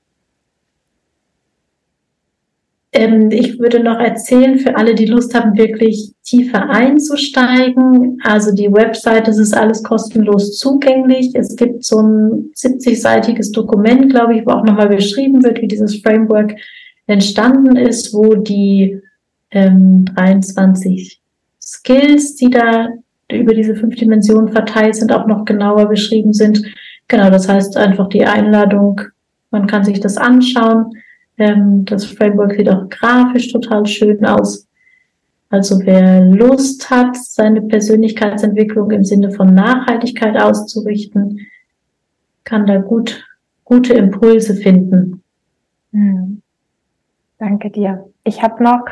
[2.93, 8.21] Ähm, ich würde noch erzählen, für alle, die Lust haben, wirklich tiefer einzusteigen.
[8.23, 11.33] Also die Website, das ist alles kostenlos zugänglich.
[11.35, 16.01] Es gibt so ein 70-seitiges Dokument, glaube ich, wo auch nochmal beschrieben wird, wie dieses
[16.01, 16.55] Framework
[17.07, 19.03] entstanden ist, wo die
[19.57, 21.21] ähm, 23
[21.61, 22.89] Skills, die da
[23.33, 26.63] über diese fünf Dimensionen verteilt sind, auch noch genauer beschrieben sind.
[27.09, 29.01] Genau, das heißt einfach die Einladung,
[29.51, 30.93] man kann sich das anschauen.
[31.39, 34.69] Ähm, das Framework sieht auch grafisch total schön aus.
[35.49, 41.47] Also wer Lust hat, seine Persönlichkeitsentwicklung im Sinne von Nachhaltigkeit auszurichten,
[42.45, 43.25] kann da gut,
[43.65, 45.23] gute Impulse finden.
[45.93, 46.43] Hm.
[47.39, 48.07] Danke dir.
[48.25, 48.85] Ich habe noch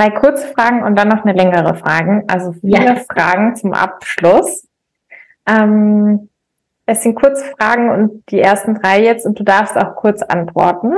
[0.00, 2.24] Drei kurze Fragen und dann noch eine längere Frage.
[2.26, 2.96] Also viele ja.
[2.96, 4.66] Fragen zum Abschluss.
[5.46, 6.30] Ähm,
[6.86, 10.94] es sind kurze Fragen und die ersten drei jetzt und du darfst auch kurz antworten.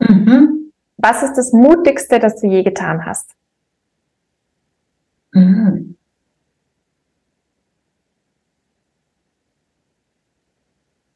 [0.00, 0.72] Mhm.
[0.96, 3.30] Was ist das Mutigste, das du je getan hast?
[5.32, 5.94] Mhm.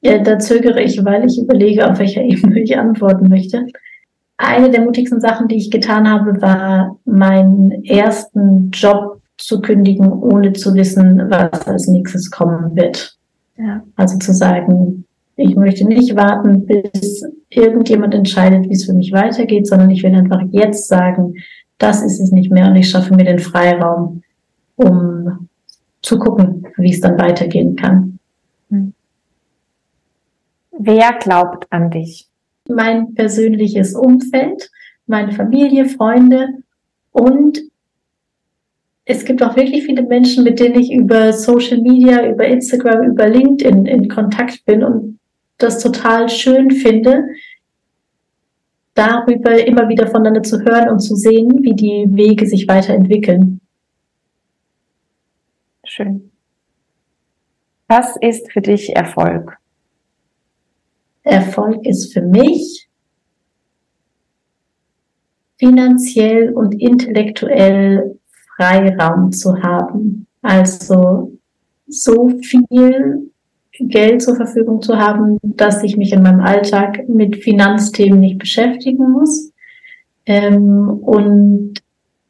[0.01, 3.67] Ja, da zögere ich, weil ich überlege, auf welcher Ebene ich antworten möchte.
[4.43, 10.55] Eine der mutigsten Sachen, die ich getan habe, war, meinen ersten Job zu kündigen, ohne
[10.55, 13.19] zu wissen, was als nächstes kommen wird.
[13.59, 13.83] Ja.
[13.97, 15.05] Also zu sagen,
[15.37, 20.15] ich möchte nicht warten, bis irgendjemand entscheidet, wie es für mich weitergeht, sondern ich will
[20.15, 21.35] einfach jetzt sagen,
[21.77, 24.23] das ist es nicht mehr und ich schaffe mir den Freiraum,
[24.77, 25.51] um
[26.01, 28.19] zu gucken, wie es dann weitergehen kann.
[28.71, 28.95] Hm.
[30.79, 32.30] Wer glaubt an dich?
[32.75, 34.71] Mein persönliches Umfeld,
[35.07, 36.49] meine Familie, Freunde
[37.13, 37.61] und
[39.05, 43.29] es gibt auch wirklich viele Menschen, mit denen ich über Social Media, über Instagram, über
[43.29, 45.19] LinkedIn in Kontakt bin und
[45.59, 47.25] das total schön finde,
[48.95, 53.61] darüber immer wieder voneinander zu hören und zu sehen, wie die Wege sich weiterentwickeln.
[55.85, 56.31] Schön.
[57.89, 59.60] Was ist für dich Erfolg?
[61.31, 62.89] Erfolg ist für mich
[65.59, 68.19] finanziell und intellektuell
[68.57, 70.27] Freiraum zu haben.
[70.43, 71.39] Also
[71.87, 73.31] so viel
[73.79, 79.11] Geld zur Verfügung zu haben, dass ich mich in meinem Alltag mit Finanzthemen nicht beschäftigen
[79.11, 79.53] muss.
[80.27, 81.75] Ähm, und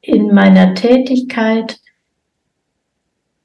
[0.00, 1.78] in meiner Tätigkeit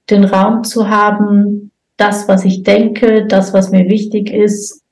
[0.09, 4.84] den Raum zu haben, das, was ich denke, das, was mir wichtig ist,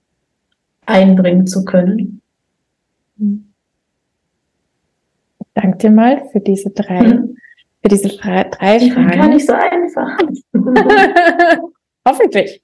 [0.85, 2.21] einbringen zu können.
[5.53, 7.37] Danke dir mal für diese drei, mhm.
[7.81, 9.11] für diese drei, Die Fragen.
[9.11, 10.17] Gar nicht so einfach.
[12.07, 12.61] Hoffentlich.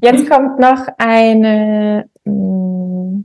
[0.00, 3.24] Jetzt kommt noch eine, mm,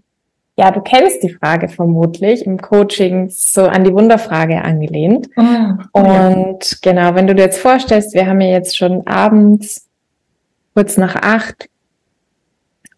[0.58, 5.30] ja, du kennst die Frage vermutlich im Coaching so an die Wunderfrage angelehnt.
[5.36, 9.88] Oh, Und genau, wenn du dir jetzt vorstellst, wir haben ja jetzt schon abends
[10.74, 11.70] kurz nach acht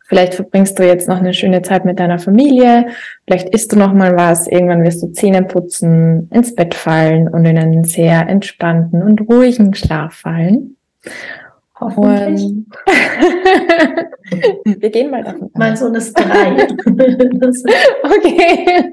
[0.08, 2.88] Vielleicht verbringst du jetzt noch eine schöne Zeit mit deiner Familie.
[3.26, 4.47] Vielleicht isst du noch mal was.
[4.47, 9.74] Irgendwann wirst du Zähne putzen, ins Bett fallen und in einen sehr entspannten und ruhigen
[9.74, 10.78] Schlaf fallen.
[11.78, 12.53] Hoffentlich.
[14.80, 15.51] wir gehen mal davon.
[15.56, 16.51] Mein Sohn ist drei.
[18.03, 18.91] okay.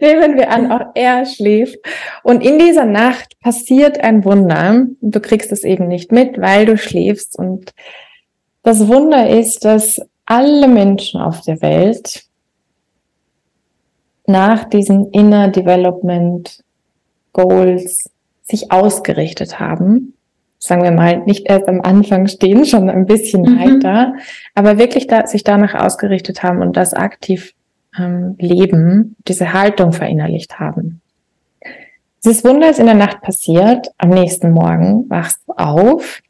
[0.00, 1.78] Nehmen wir an, auch er schläft.
[2.24, 4.86] Und in dieser Nacht passiert ein Wunder.
[5.00, 7.72] Du kriegst es eben nicht mit, weil du schläfst und
[8.64, 12.24] das Wunder ist, dass alle Menschen auf der Welt
[14.26, 16.64] nach diesen Inner Development
[17.32, 18.10] Goals
[18.42, 20.14] sich ausgerichtet haben.
[20.58, 23.58] Sagen wir mal, nicht erst am Anfang stehen, schon ein bisschen mhm.
[23.58, 24.14] weiter,
[24.54, 27.54] aber wirklich da, sich danach ausgerichtet haben und das aktiv
[27.98, 31.02] ähm, leben, diese Haltung verinnerlicht haben.
[32.24, 33.88] Dieses Wunder ist in der Nacht passiert.
[33.98, 36.22] Am nächsten Morgen wachst du auf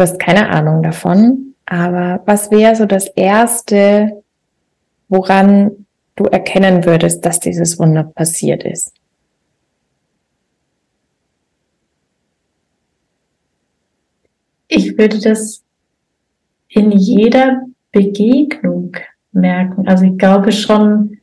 [0.00, 4.22] Du hast keine Ahnung davon, aber was wäre so das Erste,
[5.10, 5.84] woran
[6.16, 8.94] du erkennen würdest, dass dieses Wunder passiert ist?
[14.68, 15.62] Ich würde das
[16.68, 18.96] in jeder Begegnung
[19.32, 19.86] merken.
[19.86, 21.18] Also ich glaube schon,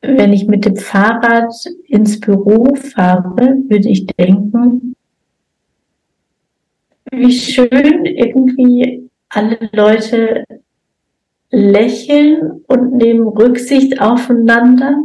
[0.00, 1.54] wenn ich mit dem Fahrrad
[1.86, 4.96] ins Büro fahre, würde ich denken,
[7.10, 10.44] wie schön irgendwie alle Leute
[11.50, 14.96] lächeln und nehmen Rücksicht aufeinander.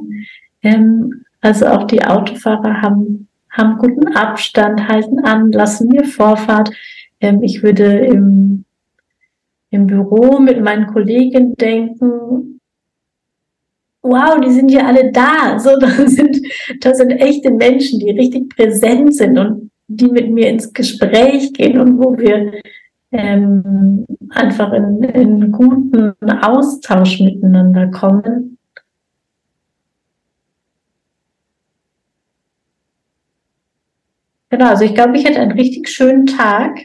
[0.61, 6.71] Ähm, also auch die Autofahrer haben, haben guten Abstand, halten an, lassen mir Vorfahrt.
[7.19, 8.65] Ähm, ich würde im,
[9.69, 12.59] im Büro mit meinen Kollegen denken,
[14.01, 15.59] wow, die sind ja alle da.
[15.59, 16.41] So, das sind,
[16.81, 21.79] das sind echte Menschen, die richtig präsent sind und die mit mir ins Gespräch gehen
[21.79, 22.53] und wo wir
[23.11, 28.57] ähm, einfach in, in guten Austausch miteinander kommen.
[34.49, 36.79] Genau, also ich glaube, ich hätte einen richtig schönen Tag,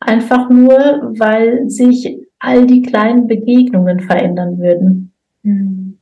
[0.00, 0.78] einfach nur,
[1.18, 5.12] weil sich all die kleinen Begegnungen verändern würden.
[5.42, 5.98] Mhm.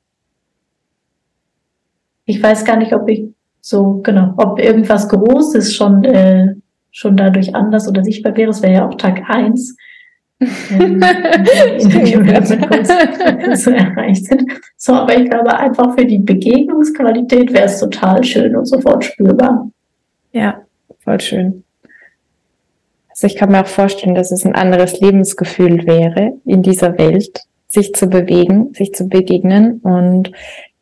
[2.24, 3.28] Ich weiß gar nicht, ob ich
[3.60, 4.34] so, genau.
[4.36, 6.54] Ob irgendwas Großes schon, äh,
[6.90, 9.76] schon dadurch anders oder sichtbar wäre, es wäre ja auch Tag eins.
[10.40, 11.00] ähm,
[13.54, 14.44] so erreicht sind.
[14.76, 19.68] So, aber ich glaube einfach für die Begegnungsqualität wäre es total schön und sofort spürbar.
[20.32, 20.60] Ja,
[21.00, 21.64] voll schön.
[23.08, 27.40] Also ich kann mir auch vorstellen, dass es ein anderes Lebensgefühl wäre, in dieser Welt
[27.66, 30.30] sich zu bewegen, sich zu begegnen und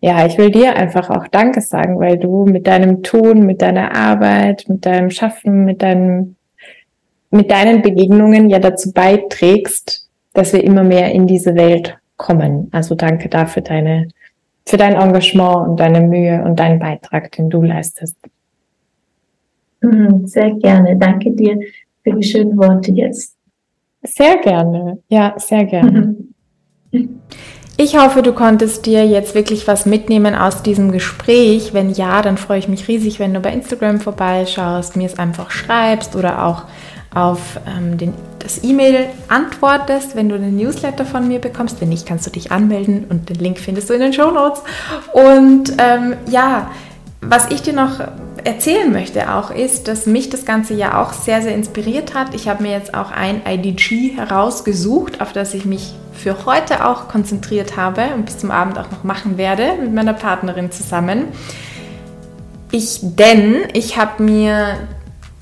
[0.01, 3.95] ja, ich will dir einfach auch Danke sagen, weil du mit deinem Tun, mit deiner
[3.95, 6.37] Arbeit, mit deinem Schaffen, mit deinem,
[7.31, 12.69] mit deinen Begegnungen ja dazu beiträgst, dass wir immer mehr in diese Welt kommen.
[12.73, 14.09] Also danke dafür deine,
[14.67, 18.17] für dein Engagement und deine Mühe und deinen Beitrag, den du leistest.
[19.81, 20.97] Mhm, sehr gerne.
[20.97, 21.59] Danke dir
[22.03, 23.35] für die schönen Worte jetzt.
[24.03, 24.99] Sehr gerne.
[25.09, 26.17] Ja, sehr gerne.
[27.79, 31.75] Ich hoffe, du konntest dir jetzt wirklich was mitnehmen aus diesem Gespräch.
[31.75, 35.51] Wenn ja, dann freue ich mich riesig, wenn du bei Instagram vorbeischaust, mir es einfach
[35.51, 36.63] schreibst oder auch
[37.15, 41.79] auf ähm, den, das E-Mail antwortest, wenn du den Newsletter von mir bekommst.
[41.83, 44.63] Wenn nicht, kannst du dich anmelden und den Link findest du in den Show Notes.
[45.13, 46.71] Und ähm, ja,
[47.21, 48.01] was ich dir noch
[48.43, 52.35] erzählen möchte auch ist, dass mich das Ganze ja auch sehr, sehr inspiriert hat.
[52.35, 57.09] Ich habe mir jetzt auch ein IDG herausgesucht, auf das ich mich für heute auch
[57.09, 61.27] konzentriert habe und bis zum Abend auch noch machen werde mit meiner Partnerin zusammen.
[62.73, 64.79] Ich, denn ich habe mir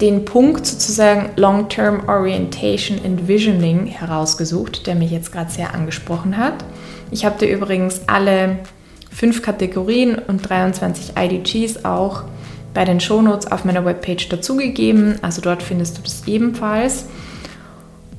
[0.00, 6.64] den Punkt sozusagen Long-Term Orientation and Visioning herausgesucht, der mich jetzt gerade sehr angesprochen hat.
[7.10, 8.58] Ich habe dir übrigens alle
[9.10, 12.24] fünf Kategorien und 23 IDGs auch
[12.74, 15.16] bei den Shownotes auf meiner Webpage dazugegeben.
[15.22, 17.06] Also dort findest du das ebenfalls.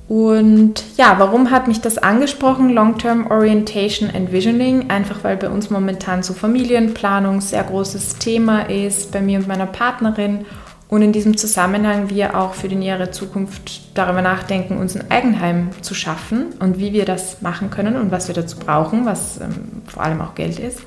[0.07, 2.69] Und ja, warum hat mich das angesprochen?
[2.69, 4.89] Long-Term Orientation and Visioning.
[4.89, 9.65] Einfach weil bei uns momentan so Familienplanung sehr großes Thema ist, bei mir und meiner
[9.65, 10.45] Partnerin.
[10.87, 15.69] Und in diesem Zusammenhang wir auch für die nähere Zukunft darüber nachdenken, uns ein Eigenheim
[15.81, 19.81] zu schaffen und wie wir das machen können und was wir dazu brauchen, was ähm,
[19.87, 20.81] vor allem auch Geld ist.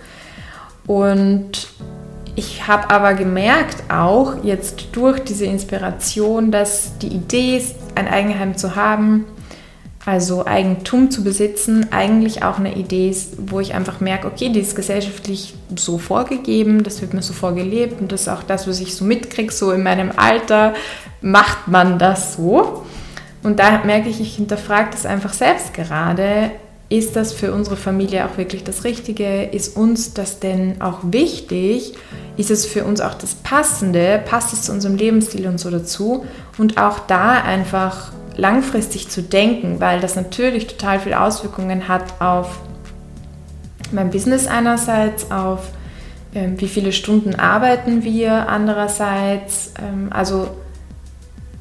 [0.87, 1.69] Und
[2.39, 7.61] ich habe aber gemerkt auch jetzt durch diese Inspiration, dass die Idee
[7.97, 9.25] ein Eigenheim zu haben,
[10.07, 14.61] also Eigentum zu besitzen, eigentlich auch eine Idee ist, wo ich einfach merke, okay, die
[14.61, 18.79] ist gesellschaftlich so vorgegeben, das wird mir so vorgelebt und das ist auch das, was
[18.79, 20.75] ich so mitkriege, so in meinem Alter
[21.21, 22.87] macht man das so.
[23.43, 26.53] Und da merke ich, ich hinterfrage das einfach selbst gerade,
[26.91, 29.43] ist das für unsere Familie auch wirklich das Richtige?
[29.45, 31.95] Ist uns das denn auch wichtig?
[32.39, 34.23] Ist es für uns auch das Passende?
[34.25, 36.25] Passt es zu unserem Lebensstil und so dazu?
[36.57, 42.61] Und auch da einfach langfristig zu denken, weil das natürlich total viele Auswirkungen hat auf
[43.93, 45.71] mein Business einerseits, auf
[46.35, 49.75] ähm, wie viele Stunden arbeiten wir andererseits.
[49.79, 50.49] Ähm, also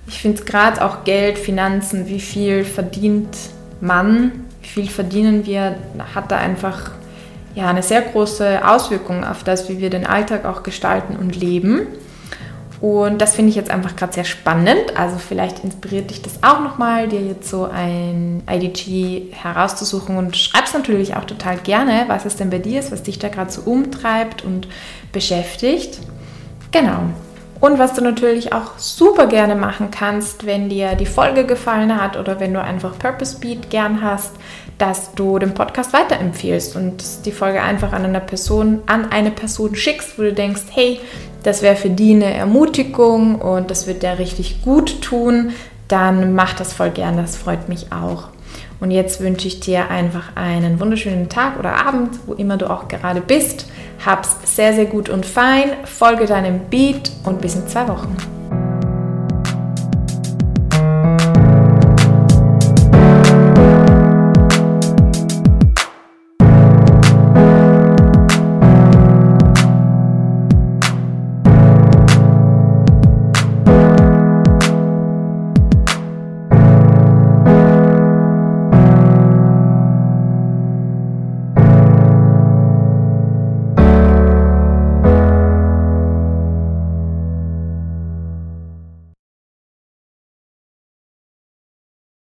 [0.08, 3.36] ich finde gerade auch Geld, Finanzen, wie viel verdient
[3.82, 5.76] man wie viel verdienen wir,
[6.14, 6.92] hat da einfach
[7.56, 11.88] ja, eine sehr große Auswirkung auf das, wie wir den Alltag auch gestalten und leben.
[12.80, 14.96] Und das finde ich jetzt einfach gerade sehr spannend.
[14.96, 20.76] Also vielleicht inspiriert dich das auch nochmal, dir jetzt so ein IDG herauszusuchen und schreibst
[20.76, 23.62] natürlich auch total gerne, was es denn bei dir ist, was dich da gerade so
[23.62, 24.68] umtreibt und
[25.12, 26.00] beschäftigt.
[26.72, 27.10] Genau.
[27.60, 32.18] Und was du natürlich auch super gerne machen kannst, wenn dir die Folge gefallen hat
[32.18, 34.34] oder wenn du einfach Purpose Beat gern hast,
[34.78, 39.76] dass du den Podcast weiterempfehlst und die Folge einfach an eine Person, an eine Person
[39.76, 41.00] schickst, wo du denkst, hey,
[41.44, 45.54] das wäre für die eine Ermutigung und das wird der richtig gut tun,
[45.88, 48.30] dann mach das voll gern, das freut mich auch.
[48.80, 52.88] Und jetzt wünsche ich dir einfach einen wunderschönen Tag oder Abend, wo immer du auch
[52.88, 53.68] gerade bist.
[54.06, 58.37] Hab's sehr, sehr gut und fein, folge deinem Beat und bis in zwei Wochen.